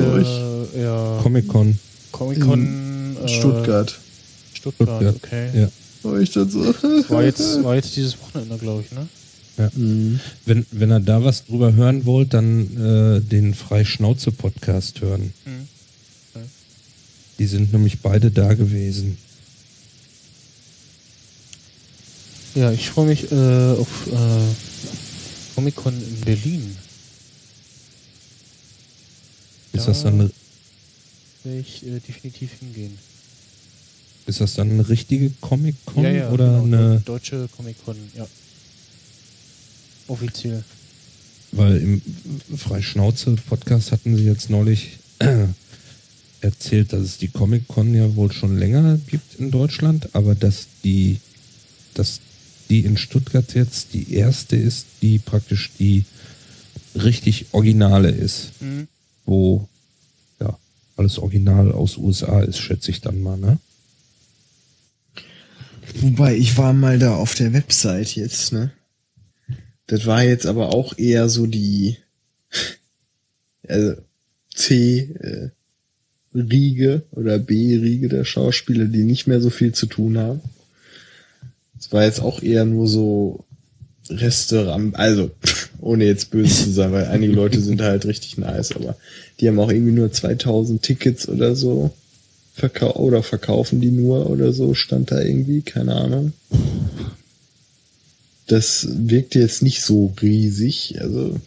[0.74, 1.78] der ja, Comic-Con.
[2.12, 3.96] Comic-Con äh, Stuttgart.
[4.52, 5.16] Stuttgart, Stuttgart.
[5.16, 5.50] okay.
[5.60, 5.68] Ja.
[6.02, 6.60] War ich dann so.
[7.08, 9.06] War jetzt, war jetzt dieses Wochenende, glaube ich, ne?
[9.56, 9.70] Ja.
[9.74, 10.20] Mhm.
[10.44, 15.32] Wenn, wenn ihr da was drüber hören wollt, dann äh, den Freischnauze-Podcast hören.
[15.44, 15.68] Mhm.
[16.34, 16.44] Okay.
[17.38, 19.16] Die sind nämlich beide da gewesen.
[22.54, 26.76] Ja, ich freue mich äh, auf äh, Comic-Con in Berlin.
[29.76, 30.30] Ist das dann
[31.44, 32.98] Werde ich äh, definitiv hingehen.
[34.26, 38.26] ist das dann eine richtige Comic-Con ja, ja, oder genau, eine deutsche Comic-Con, ja.
[40.08, 40.64] Offiziell.
[41.52, 42.02] Weil im
[42.56, 44.98] Freischnauze-Podcast hatten sie jetzt neulich
[46.40, 51.18] erzählt, dass es die Comic-Con ja wohl schon länger gibt in Deutschland, aber dass die,
[51.94, 52.20] dass
[52.68, 56.04] die in Stuttgart jetzt die erste ist, die praktisch die
[56.94, 58.88] richtig originale ist, Mhm.
[59.26, 59.68] Wo
[60.40, 60.58] ja
[60.96, 63.58] alles original aus USA ist, schätze ich dann mal, ne?
[66.00, 68.72] Wobei, ich war mal da auf der Website jetzt, ne?
[69.86, 71.96] Das war jetzt aber auch eher so die
[73.68, 73.96] also
[74.54, 75.50] C äh,
[76.34, 80.40] Riege oder B Riege der Schauspieler, die nicht mehr so viel zu tun haben.
[81.78, 83.44] Es war jetzt auch eher nur so
[84.08, 85.30] Restaurant, also
[85.80, 88.96] ohne jetzt böse zu sein, weil einige Leute sind halt richtig nice, aber
[89.40, 91.92] die haben auch irgendwie nur 2000 Tickets oder so
[92.54, 96.32] verkau oder verkaufen die nur oder so, stand da irgendwie, keine Ahnung.
[98.46, 101.38] Das wirkte jetzt nicht so riesig, also,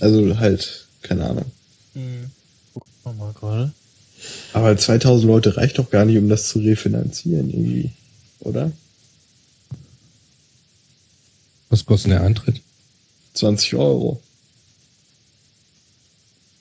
[0.00, 1.44] also halt, keine Ahnung.
[1.94, 2.30] Mhm.
[2.72, 3.72] Gucken wir mal gerade.
[4.54, 7.90] Aber 2000 Leute reicht doch gar nicht, um das zu refinanzieren irgendwie,
[8.40, 8.72] oder?
[11.68, 12.62] Was kostet der Eintritt?
[13.34, 14.20] 20 Euro.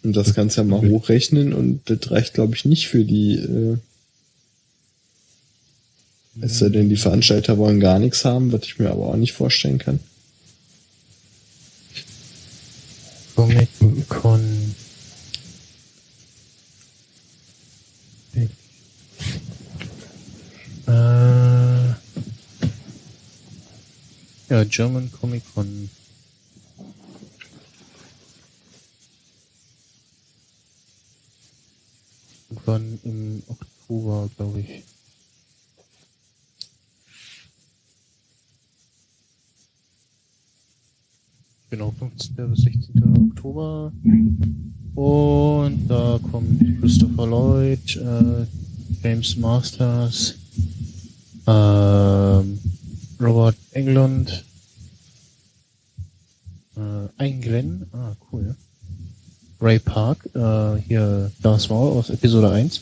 [0.04, 0.90] Und das kannst du ja mal Okay.
[0.92, 3.78] hochrechnen und das reicht, glaube ich, nicht für die, äh,
[6.42, 9.34] es sei denn, die Veranstalter wollen gar nichts haben, was ich mir aber auch nicht
[9.34, 10.00] vorstellen kann.
[13.36, 14.76] Comic-Con.
[20.88, 21.90] Äh,
[24.50, 25.90] ja, German Comic Con.
[32.54, 34.84] Irgendwann im Oktober, glaube ich.
[41.72, 42.50] Genau, 15.
[42.52, 43.32] bis 16.
[43.32, 43.92] Oktober.
[44.94, 48.46] Und da kommt Christopher Lloyd, äh,
[49.04, 50.36] James Masters,
[51.48, 52.60] ähm,
[53.20, 54.46] Robert Englund,
[56.76, 58.56] äh, ein Glenn, ah, cool.
[59.64, 62.82] Ray Park, äh, hier Darth Maul aus Episode 1.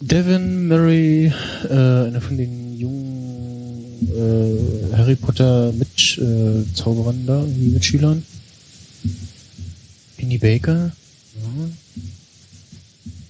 [0.00, 1.32] Devin Murray,
[1.70, 8.22] äh, einer von den jungen äh, Harry Potter mit äh, Zauberern da, irgendwie Mitschülern.
[10.18, 10.92] Penny Baker.
[11.34, 11.68] Ja.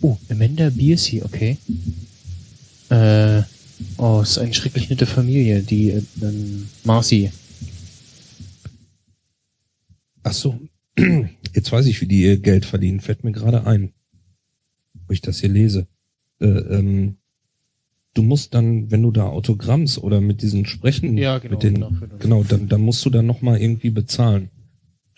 [0.00, 1.56] Oh, Amanda Biercy, okay.
[2.88, 3.42] Äh,
[3.96, 6.02] oh, es ist eine schrecklich nette Familie, die äh,
[6.82, 7.30] Marcy.
[10.24, 10.58] Ach so,
[11.54, 13.00] jetzt weiß ich, wie die ihr Geld verdienen.
[13.00, 13.92] Fällt mir gerade ein,
[15.06, 15.86] wo ich das hier lese.
[16.40, 17.16] Äh, ähm,
[18.14, 21.80] du musst dann, wenn du da Autogramms oder mit diesen Sprechen, Ja, genau, mit den,
[21.80, 22.12] dann.
[22.18, 24.50] genau, dann, dann musst du dann nochmal irgendwie bezahlen.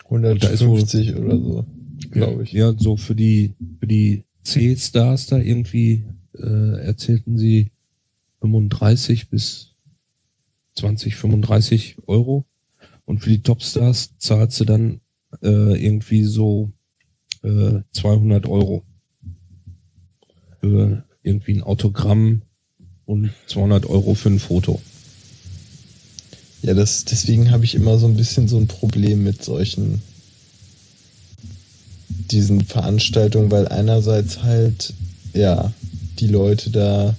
[0.09, 1.65] da ist wohl- 150 oder so,
[2.11, 2.51] glaube ich.
[2.53, 6.05] Ja, so für die, für die C-Stars da irgendwie
[6.37, 7.71] äh, erzählten sie
[8.41, 9.73] 35 bis
[10.75, 12.45] 20, 35 Euro.
[13.05, 15.01] Und für die Topstars zahlst du dann
[15.41, 16.71] äh, irgendwie so
[17.43, 18.83] äh, 200 Euro.
[20.61, 22.43] Für irgendwie ein Autogramm
[23.05, 24.81] und 200 Euro für ein Foto.
[26.61, 30.01] Ja, das, deswegen habe ich immer so ein bisschen so ein Problem mit solchen
[32.09, 34.93] diesen Veranstaltungen, weil einerseits halt,
[35.33, 35.73] ja,
[36.19, 37.15] die Leute da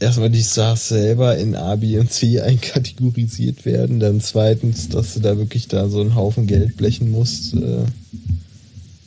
[0.00, 5.20] erstmal die Stars selber in A, B und C einkategorisiert werden, dann zweitens, dass du
[5.20, 7.84] da wirklich da so einen Haufen Geld blechen musst, äh,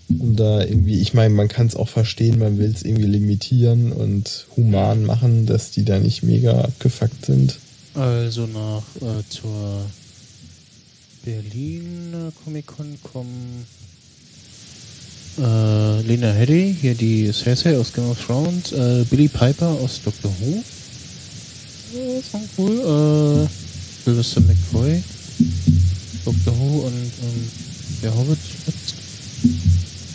[0.09, 3.91] um da irgendwie, ich meine, man kann es auch verstehen, man will es irgendwie limitieren
[3.91, 7.57] und human machen, dass die da nicht mega abgefuckt sind.
[7.93, 9.85] Also nach äh, zur
[11.23, 13.65] Berlin Comic Con kommen
[15.41, 20.31] äh, Lena Headey, hier die Cersei aus Game of Thrones, äh, Billy Piper aus Doctor
[20.39, 20.63] Who.
[21.95, 23.47] Äh, auch cool.
[23.47, 25.03] Äh, Sylvester McCoy,
[26.25, 27.47] Doctor Who und ähm,
[28.03, 28.37] der Hobbit.
[28.65, 28.95] jetzt.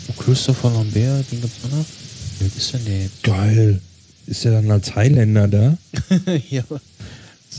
[0.07, 1.85] Und Christopher Lambert, den gibt's auch noch.
[2.39, 3.23] Wer ist denn der jetzt?
[3.23, 3.81] Geil.
[4.27, 5.77] ist er dann als Highlander da?
[6.49, 6.63] ja.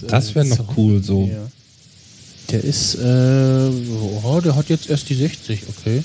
[0.09, 1.29] Das wäre noch cool so.
[1.33, 1.51] Ja.
[2.51, 3.71] Der ist, äh,
[4.23, 6.03] oh, der hat jetzt erst die 60, okay.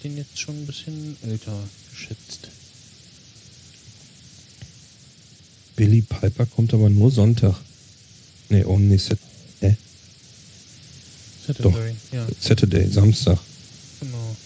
[0.00, 1.52] Hätte ihn jetzt schon ein bisschen älter
[1.90, 2.48] geschätzt.
[5.76, 7.54] Billy Piper kommt aber nur Sonntag.
[8.48, 9.18] Nee, oh nee, Sat
[9.60, 9.76] hä?
[11.46, 13.38] Saturday, ja, Saturday, Samstag.
[14.00, 14.36] genau.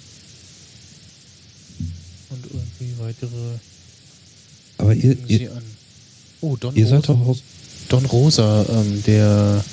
[2.30, 3.58] Und irgendwie weitere
[4.78, 5.62] Aber ihr, ihr, an.
[6.40, 6.96] Oh, Don ihr Rosa.
[6.96, 7.36] seid doch
[7.90, 9.64] Don Rosa, ähm, der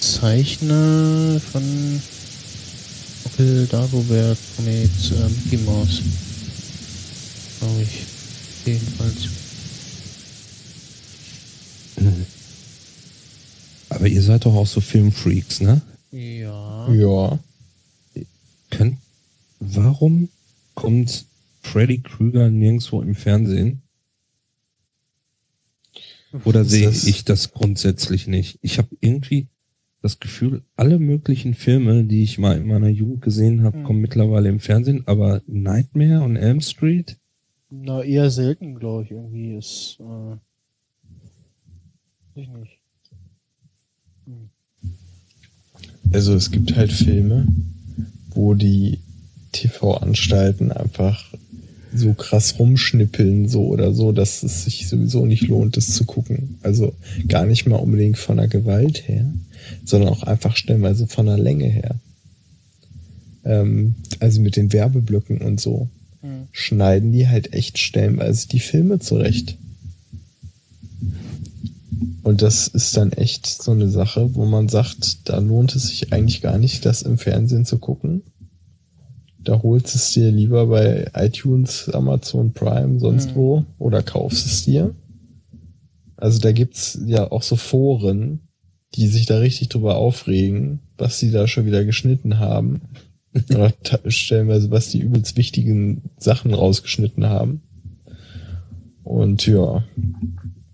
[0.00, 2.00] Zeichner von
[3.38, 6.02] Onkel Dagobert Planet äh, Mickey Mouse.
[7.58, 8.00] Glaube ich.
[8.64, 9.28] Jedenfalls.
[13.90, 15.82] aber ihr seid doch auch so Filmfreaks, ne?
[16.12, 16.92] Ja.
[16.92, 17.38] Ja.
[18.70, 18.98] Könnt,
[19.60, 20.28] warum
[20.74, 21.26] kommt
[21.62, 23.82] Freddy Krüger nirgendwo im Fernsehen?
[26.44, 28.58] Oder sehe ich das grundsätzlich nicht?
[28.62, 29.46] Ich habe irgendwie
[30.06, 33.84] das Gefühl, alle möglichen Filme, die ich mal in meiner Jugend gesehen habe, Hm.
[33.84, 37.16] kommen mittlerweile im Fernsehen, aber Nightmare und Elm Street?
[37.70, 40.36] Na, eher selten, glaube ich, irgendwie ist, äh,
[42.40, 42.78] ich nicht.
[46.12, 47.46] Also es gibt halt Filme,
[48.30, 48.98] wo die
[49.52, 51.32] TV-Anstalten einfach
[51.94, 56.58] so krass rumschnippeln, so oder so, dass es sich sowieso nicht lohnt, das zu gucken.
[56.62, 56.94] Also
[57.26, 59.32] gar nicht mal unbedingt von der Gewalt her,
[59.84, 61.96] sondern auch einfach stellenweise von der Länge her.
[63.44, 65.88] Ähm, also mit den Werbeblöcken und so
[66.22, 66.48] Hm.
[66.52, 69.56] schneiden die halt echt stellenweise die Filme zurecht.
[72.22, 76.12] Und das ist dann echt so eine Sache, wo man sagt, da lohnt es sich
[76.12, 78.22] eigentlich gar nicht, das im Fernsehen zu gucken.
[79.38, 83.34] Da holst es dir lieber bei iTunes, Amazon Prime, sonst Mhm.
[83.36, 84.92] wo oder kaufst es dir.
[86.16, 88.40] Also da gibt's ja auch so Foren,
[88.94, 92.82] die sich da richtig drüber aufregen, was sie da schon wieder geschnitten haben.
[93.50, 93.72] Oder
[94.08, 97.62] stellenweise, was die übelst wichtigen Sachen rausgeschnitten haben.
[99.04, 99.84] Und ja,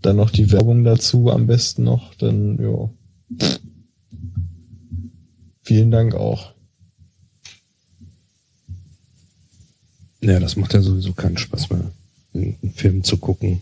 [0.01, 2.91] dann noch die Werbung dazu am besten noch, dann ja.
[5.63, 6.55] Vielen Dank auch.
[10.23, 11.91] Ja, das macht ja sowieso keinen Spaß mehr,
[12.35, 13.61] einen Film zu gucken.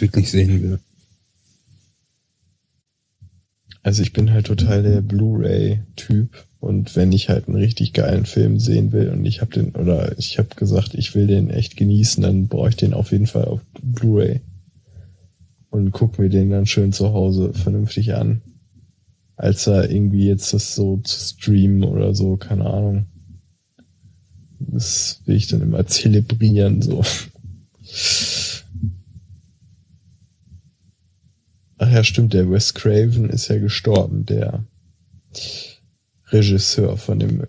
[0.00, 0.78] Jetzt wirklich sehen will.
[3.82, 8.58] Also ich bin halt total der Blu-ray-Typ und wenn ich halt einen richtig geilen Film
[8.58, 12.22] sehen will und ich habe den oder ich habe gesagt, ich will den echt genießen,
[12.22, 14.40] dann brauche ich den auf jeden Fall auf Blu-ray
[15.70, 18.40] und guck mir den dann schön zu Hause vernünftig an,
[19.36, 23.06] als da irgendwie jetzt das so zu streamen oder so, keine Ahnung.
[24.58, 27.02] Das will ich dann immer zelebrieren so.
[31.82, 34.66] Ach ja, stimmt, der Wes Craven ist ja gestorben, der
[36.26, 37.46] Regisseur von dem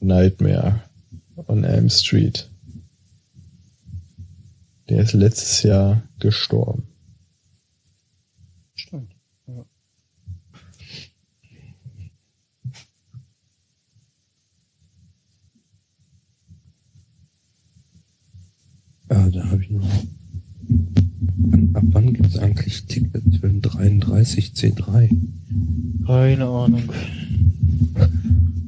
[0.00, 0.82] Nightmare
[1.46, 2.48] on Elm Street.
[4.88, 6.88] Der ist letztes Jahr gestorben.
[8.74, 9.14] Stimmt.
[9.46, 9.66] Ja.
[19.10, 19.86] Ah, da habe ich noch.
[21.38, 25.10] Wann, ab wann gibt es eigentlich Tickets für den 33 C3?
[26.06, 26.82] Keine Ahnung.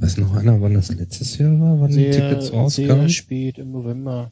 [0.00, 3.08] Weiß noch einer, wann das letztes Jahr war, wann die Sehr, Tickets sehr rauskamen?
[3.10, 4.30] spät im November.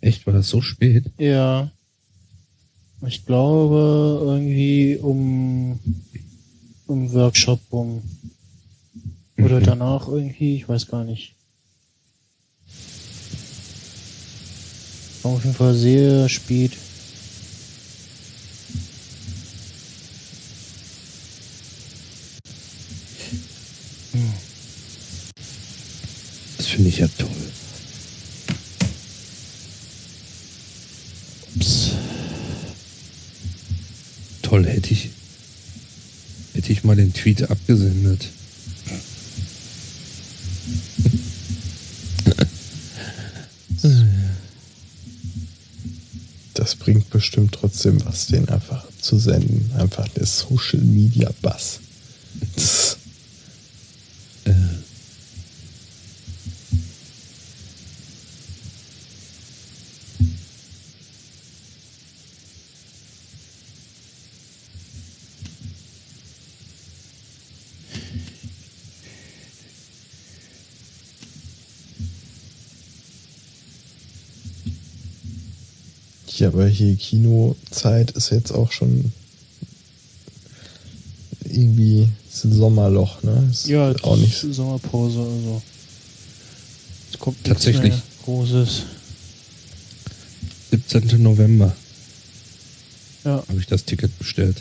[0.00, 1.10] Echt, war das so spät?
[1.18, 1.70] Ja.
[3.06, 5.78] Ich glaube irgendwie um
[6.86, 8.02] um Workshop rum.
[9.38, 9.64] Oder Mhm.
[9.64, 11.34] danach irgendwie, ich weiß gar nicht.
[15.22, 16.72] War auf jeden Fall sehr spät.
[26.56, 27.28] Das finde ich ja toll.
[31.56, 31.90] Ups.
[34.42, 35.10] Toll, hätte ich,
[36.52, 38.28] hätte ich mal den Tweet abgesendet.
[46.54, 49.70] Das bringt bestimmt trotzdem was, den einfach zu senden.
[49.76, 51.80] Einfach der Social Media Bass.
[54.44, 54.52] Äh,
[76.64, 79.12] Aber hier Kinozeit ist jetzt auch schon
[81.44, 83.46] irgendwie ist ein Sommerloch, ne?
[83.50, 84.34] Ist Ja, auch nicht.
[84.50, 85.62] Sommerpause, also.
[87.12, 87.92] Es kommt Tatsächlich.
[87.92, 88.84] mehr Großes.
[90.70, 91.22] 17.
[91.22, 91.76] November
[93.24, 93.44] Ja.
[93.46, 94.56] habe ich das Ticket bestellt.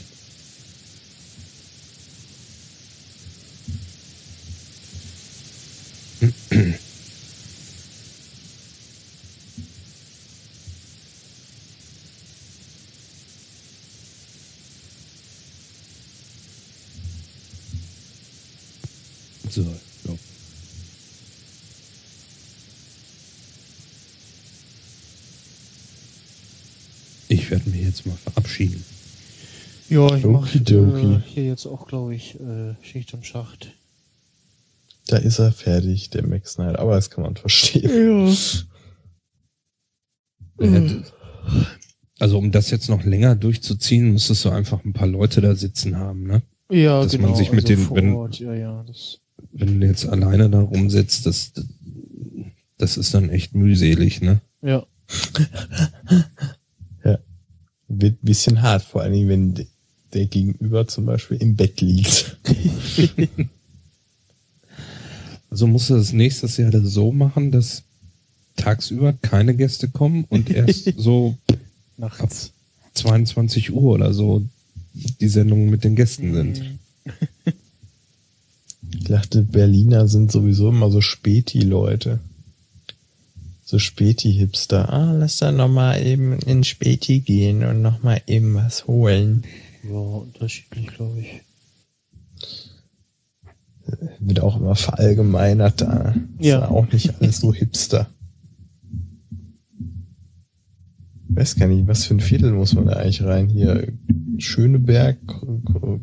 [19.50, 19.64] So,
[20.04, 20.18] so.
[27.28, 27.52] Ich
[28.06, 28.84] werde mich jetzt mal verabschieden.
[29.90, 33.72] Ja, ich mache äh, hier jetzt auch, glaube ich, äh, Schicht im Schacht.
[35.08, 36.80] Da ist er fertig, der Max Snyder.
[36.80, 38.28] Aber das kann man verstehen.
[40.60, 40.66] Ja.
[40.66, 41.04] Hätte-
[42.20, 45.98] Also um das jetzt noch länger durchzuziehen, müsstest du einfach ein paar Leute da sitzen
[45.98, 46.42] haben, ne?
[46.72, 47.28] Ja, Dass genau.
[47.30, 48.86] man sich mit also den- wenn- Ort, ja, ja,
[49.52, 51.52] Wenn du jetzt alleine da rumsitzt, das,
[52.78, 54.40] das ist dann echt mühselig, ne?
[54.62, 54.86] ja.
[58.04, 59.66] Wird ein bisschen hart, vor allen Dingen, wenn de-
[60.14, 62.38] der Gegenüber zum Beispiel im Bett liegt.
[65.50, 67.84] Also musst du das nächstes Jahr so machen, dass
[68.56, 71.38] tagsüber keine Gäste kommen und erst so
[71.98, 72.52] Nachts.
[72.96, 74.42] 22 Uhr oder so
[75.22, 76.60] die Sendungen mit den Gästen sind.
[76.60, 76.80] Mhm.
[78.98, 82.20] Ich dachte, Berliner sind sowieso immer so Späti-Leute.
[83.74, 84.94] So Späti-Hipster.
[84.94, 89.46] Ah, lass da nochmal eben in Späti gehen und nochmal eben was holen.
[89.84, 91.42] Ja, unterschiedlich, glaube ich.
[94.20, 96.14] Wird auch immer verallgemeinert da.
[96.38, 96.60] Ist Ja.
[96.60, 98.12] ja auch nicht alles so Hipster.
[101.30, 103.50] Weiß gar nicht, was für ein Viertel muss man da eigentlich rein?
[103.50, 103.88] Hier
[104.38, 105.18] Schöneberg,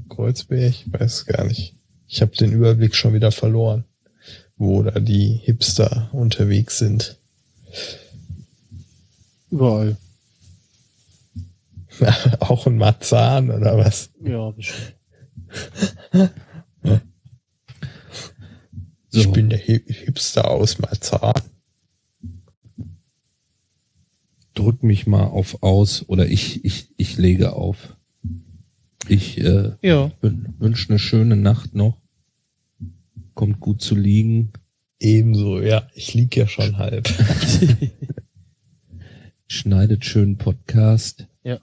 [0.09, 1.77] Kreuzberg, weiß gar nicht.
[2.09, 3.85] Ich habe den Überblick schon wieder verloren,
[4.57, 7.20] wo da die Hipster unterwegs sind.
[9.51, 9.97] Überall.
[12.41, 14.11] auch in Marzahn oder was?
[14.25, 14.95] Ja, bestimmt.
[16.13, 16.29] So.
[19.13, 21.35] Ich bin der Hi- Hipster aus Marzahn.
[24.55, 27.97] Drück mich mal auf aus oder ich, ich, ich lege auf.
[29.09, 30.13] Ich äh, Ja.
[30.21, 31.97] wünsche eine schöne Nacht noch.
[33.35, 34.53] Kommt gut zu liegen.
[35.01, 35.89] Ebenso, ja.
[35.95, 37.09] Ich lieg ja schon halb.
[39.49, 41.27] Schneidet schön Podcast.
[41.43, 41.59] Ja.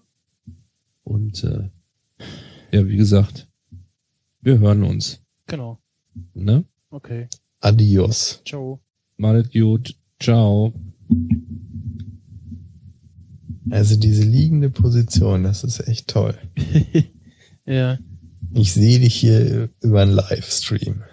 [1.03, 1.69] Und äh,
[2.71, 3.47] ja, wie gesagt,
[4.41, 5.21] wir hören uns.
[5.45, 5.79] Genau.
[6.33, 6.65] Ne?
[6.89, 7.27] Okay.
[7.59, 8.41] Adios.
[8.43, 8.81] Ciao.
[9.17, 9.95] Malet gut.
[10.19, 10.73] Ciao.
[13.69, 16.35] Also diese liegende Position, das ist echt toll.
[17.69, 17.99] Ja.
[18.53, 21.03] Ich sehe dich hier über einen Livestream.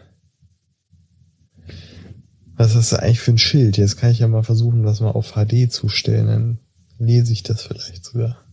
[2.56, 3.76] Was ist das eigentlich für ein Schild?
[3.76, 6.58] Jetzt kann ich ja mal versuchen, das mal auf HD zu stellen, dann
[6.98, 8.44] lese ich das vielleicht sogar.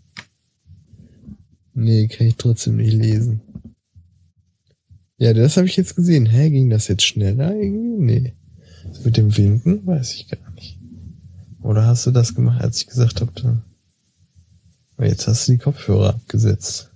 [1.73, 3.41] Nee, kann ich trotzdem nicht lesen.
[5.17, 6.25] Ja, das habe ich jetzt gesehen.
[6.25, 8.03] Hä, ging das jetzt schneller irgendwie?
[8.03, 8.33] Nee.
[9.03, 10.79] Mit dem Winken weiß ich gar nicht.
[11.61, 13.61] Oder hast du das gemacht, als ich gesagt habe.
[14.97, 16.90] Aber Jetzt hast du die Kopfhörer abgesetzt.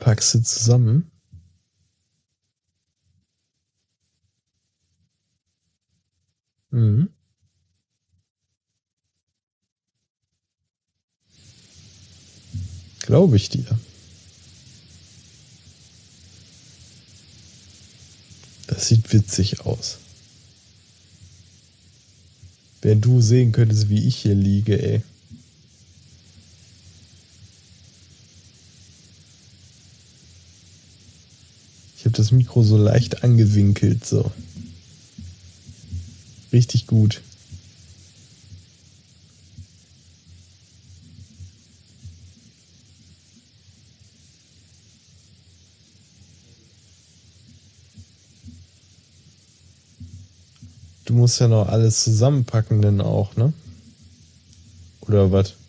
[0.00, 1.10] Packst du zusammen?
[6.70, 7.10] Mhm.
[13.02, 13.78] Glaube ich dir.
[18.68, 19.98] Das sieht witzig aus.
[22.80, 25.02] Wenn du sehen könntest, wie ich hier liege, ey.
[32.10, 34.32] Habe das Mikro so leicht angewinkelt, so.
[36.52, 37.22] Richtig gut.
[51.04, 53.52] Du musst ja noch alles zusammenpacken, denn auch, ne?
[55.02, 55.59] Oder was?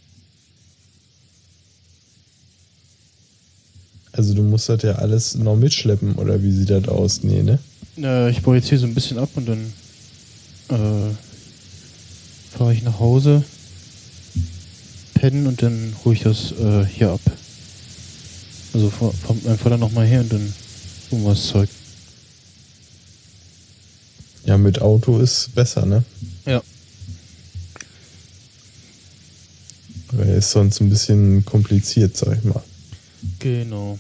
[4.14, 7.24] Also du musst das ja alles noch mitschleppen, oder wie sieht das aus?
[7.24, 7.60] Nee, ne?
[7.98, 9.74] Äh, ich baue jetzt hier so ein bisschen ab und dann
[10.70, 11.14] äh,
[12.58, 13.44] fahre ich nach Hause,
[15.14, 17.22] pennen und dann hole ich das äh, hier ab.
[18.74, 20.54] Also fahr- kommt mein Vater noch mal her und dann
[21.12, 21.70] wir das Zeug.
[24.46, 26.04] Ja, mit Auto ist besser, ne?
[26.46, 26.62] Ja.
[30.14, 32.62] Weil ist sonst ein bisschen kompliziert, sag ich mal.
[33.40, 34.00] Genau.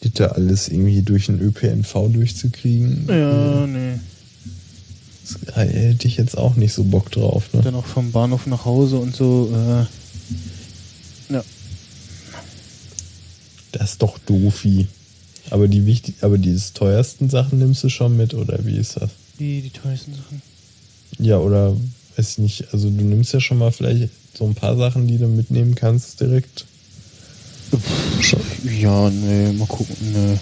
[0.00, 3.06] Das da alles irgendwie durch den ÖPNV durchzukriegen.
[3.08, 3.98] Ja, nee.
[5.46, 7.62] Das hätte ich jetzt auch nicht so Bock drauf, ne?
[7.62, 9.50] Dann auch vom Bahnhof nach Hause und so.
[9.52, 11.44] Äh, ja.
[13.72, 14.86] Das ist doch doofi.
[15.50, 19.10] Aber die wichtig, aber die teuersten Sachen nimmst du schon mit, oder wie ist das?
[19.38, 20.42] Die, die teuersten Sachen.
[21.18, 21.76] Ja, oder
[22.16, 25.18] weiß ich nicht, also du nimmst ja schon mal vielleicht so ein paar Sachen, die
[25.18, 26.66] du mitnehmen kannst direkt.
[28.64, 29.96] Ja, nee, mal gucken.
[30.12, 30.38] Nee.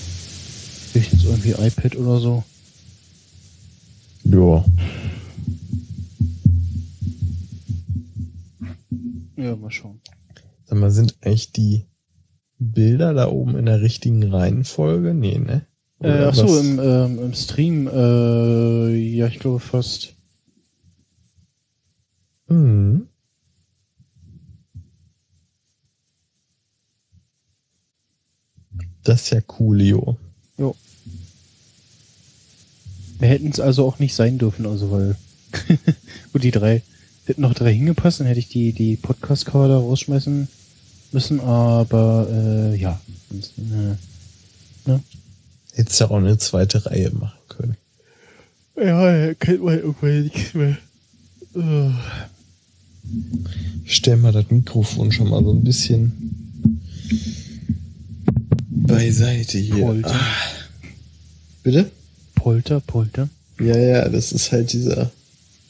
[0.92, 2.44] Höchstens irgendwie iPad oder so.
[4.24, 4.64] Ja.
[9.36, 10.00] Ja, mal schauen.
[10.64, 11.86] Sag mal, sind eigentlich die
[12.58, 15.12] Bilder da oben in der richtigen Reihenfolge?
[15.12, 15.66] Nee, ne?
[16.00, 16.60] Äh, Oder ach so, was?
[16.60, 20.14] im, ähm, im Stream, äh, ja, ich glaube fast.
[22.48, 23.08] Hm.
[29.05, 30.16] Das ist ja coolio.
[30.57, 30.74] Jo.
[33.18, 35.16] Wir hätten es also auch nicht sein dürfen, also weil.
[36.32, 36.82] Gut, die drei.
[37.26, 40.48] Hätten noch drei hingepasst, dann hätte ich die, die Podcast-Cover da rausschmeißen
[41.12, 43.00] müssen, aber äh, ja.
[44.86, 44.98] Äh,
[45.72, 47.76] Hättest ja auch eine zweite Reihe machen können.
[48.76, 50.76] ja, kennt man irgendwann nichts mehr.
[53.84, 56.12] Ich stell mal das Mikrofon schon mal so ein bisschen
[58.97, 59.84] beiseite hier.
[59.84, 60.14] Polter.
[60.14, 60.47] Ah.
[61.62, 61.90] Bitte?
[62.34, 63.28] Polter, Polter.
[63.59, 65.11] Ja, ja, das ist halt dieser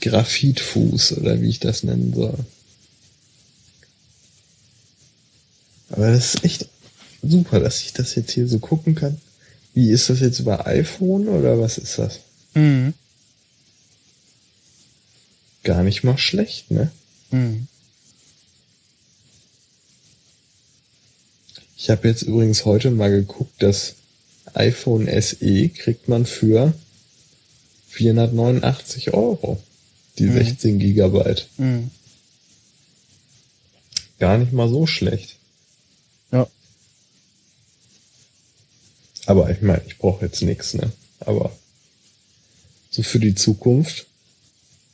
[0.01, 2.39] Graphitfuß oder wie ich das nennen soll.
[5.91, 6.69] Aber das ist echt
[7.23, 9.19] super, dass ich das jetzt hier so gucken kann.
[9.75, 12.21] Wie ist das jetzt über iPhone oder was ist das?
[12.55, 12.95] Mhm.
[15.63, 16.91] Gar nicht mal schlecht, ne?
[17.31, 17.69] Mhm.
[21.77, 23.95] Ich habe jetzt übrigens heute mal geguckt, das
[24.55, 26.73] iPhone SE kriegt man für
[27.89, 29.63] 489 Euro.
[30.19, 30.35] Die Mhm.
[30.35, 31.49] 16 Gigabyte.
[31.57, 31.91] Mhm.
[34.21, 35.37] Gar nicht mal so schlecht.
[36.31, 36.47] Ja.
[39.27, 40.93] Aber ich meine, ich brauche jetzt nichts, ne?
[41.21, 41.57] Aber
[42.91, 44.07] so für die Zukunft,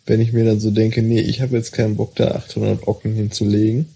[0.07, 3.15] wenn ich mir dann so denke, nee, ich habe jetzt keinen Bock, da 800 Ocken
[3.15, 3.95] hinzulegen,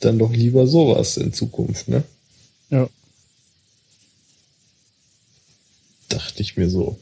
[0.00, 2.02] dann doch lieber sowas in Zukunft, ne?
[2.70, 2.88] Ja.
[6.08, 6.98] Dachte ich mir so.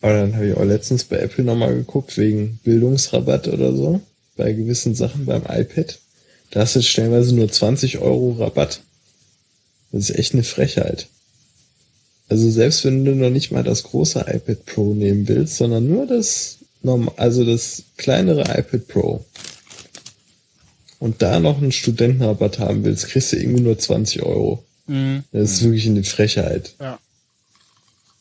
[0.00, 4.00] Aber dann habe ich auch letztens bei Apple nochmal geguckt, wegen Bildungsrabatt oder so,
[4.36, 6.00] bei gewissen Sachen beim iPad.
[6.50, 8.80] Da hast du jetzt stellenweise nur 20 Euro Rabatt.
[9.92, 11.06] Das ist echt eine Frechheit.
[12.28, 16.06] Also selbst wenn du noch nicht mal das große iPad Pro nehmen willst, sondern nur
[16.06, 16.58] das,
[17.16, 19.24] also das kleinere iPad Pro
[21.02, 24.62] und da noch einen Studentenrabatt haben willst, kriegst du irgendwie nur 20 Euro.
[24.86, 25.24] Mhm.
[25.32, 26.76] Das ist wirklich eine Frechheit.
[26.78, 27.00] Ja.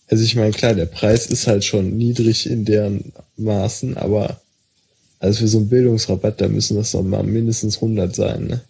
[0.07, 4.41] Also ich meine, klar, der Preis ist halt schon niedrig in deren Maßen, aber
[5.19, 8.61] also für so einen Bildungsrabatt, da müssen das doch mal mindestens 100 sein, ne?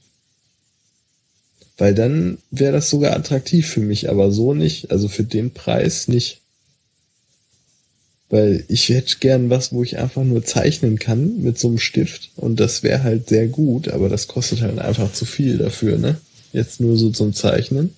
[1.78, 6.10] Weil dann wäre das sogar attraktiv für mich, aber so nicht, also für den Preis
[6.10, 6.41] nicht.
[8.32, 12.32] Weil ich hätte gern was, wo ich einfach nur zeichnen kann mit so einem Stift
[12.38, 16.18] und das wäre halt sehr gut, aber das kostet halt einfach zu viel dafür, ne?
[16.54, 17.94] Jetzt nur so zum Zeichnen.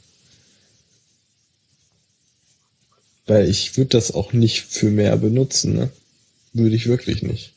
[3.28, 5.90] Weil ich würde das auch nicht für mehr benutzen, ne?
[6.52, 7.54] Würde ich wirklich nicht.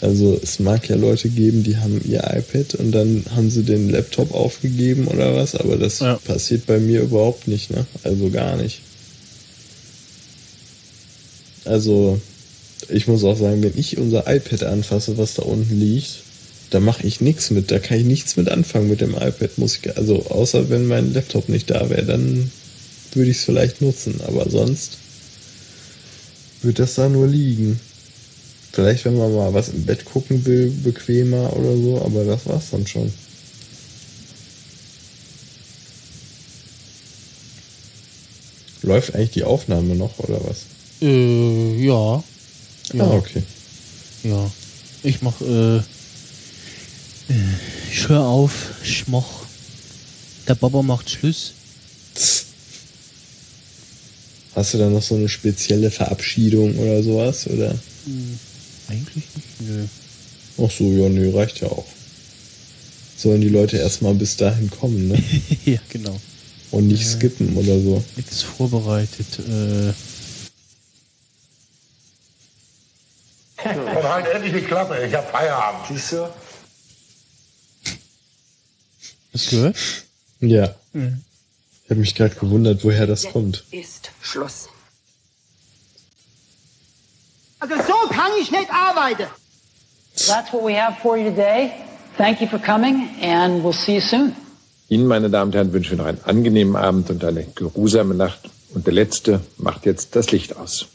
[0.00, 3.88] Also es mag ja Leute geben, die haben ihr iPad und dann haben sie den
[3.88, 6.16] Laptop aufgegeben oder was, aber das Ja.
[6.16, 7.86] passiert bei mir überhaupt nicht, ne?
[8.02, 8.80] Also gar nicht.
[11.72, 12.20] Also
[12.90, 16.22] ich muss auch sagen, wenn ich unser iPad anfasse, was da unten liegt,
[16.68, 19.78] da mache ich nichts mit, da kann ich nichts mit anfangen mit dem iPad, muss
[19.78, 22.50] ich, also außer wenn mein Laptop nicht da wäre, dann
[23.14, 24.98] würde ich es vielleicht nutzen, aber sonst
[26.60, 27.80] wird das da nur liegen.
[28.72, 32.70] Vielleicht, wenn man mal was im Bett gucken will, bequemer oder so, aber das war's
[32.70, 33.10] dann schon.
[38.82, 40.66] Läuft eigentlich die Aufnahme noch oder was?
[41.02, 42.22] Äh, ja.
[42.94, 43.42] Ja, Ah, okay.
[44.22, 44.50] ja.
[45.02, 45.82] Ich mach, äh, äh,
[47.90, 48.52] ich hör auf,
[48.84, 49.44] Schmoch.
[50.46, 51.52] Der Baba macht Schluss.
[54.54, 57.46] Hast du da noch so eine spezielle Verabschiedung oder sowas?
[57.46, 57.70] Oder?
[58.04, 58.38] Hm,
[58.88, 59.84] eigentlich nicht, nö.
[60.58, 61.86] Ach so, ja, nee, reicht ja auch.
[63.16, 65.22] sollen die Leute erstmal bis dahin kommen, ne?
[65.64, 66.20] ja, genau.
[66.70, 68.02] Und nicht skippen oder so.
[68.16, 69.26] Nichts vorbereitet.
[69.38, 69.92] Äh,
[73.96, 75.86] Und halt endlich die Klappe, ich hab Feierabend.
[75.88, 76.28] Siehst du?
[79.32, 79.76] hast du gehört?
[80.40, 80.74] Ja.
[80.92, 83.64] Ich habe mich gerade gewundert, woher das kommt.
[83.70, 84.68] Ist Schluss.
[87.60, 89.28] Also so kann ich nicht arbeiten.
[90.26, 91.70] That's what we have for you today.
[92.18, 94.34] Thank you for coming and we'll see you soon.
[94.88, 98.50] Ihnen, meine Damen und Herren, wünschen wir noch einen angenehmen Abend und eine geruhsame Nacht.
[98.74, 100.88] Und der Letzte macht jetzt das Licht aus.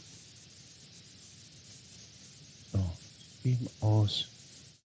[3.44, 4.28] Eben aus.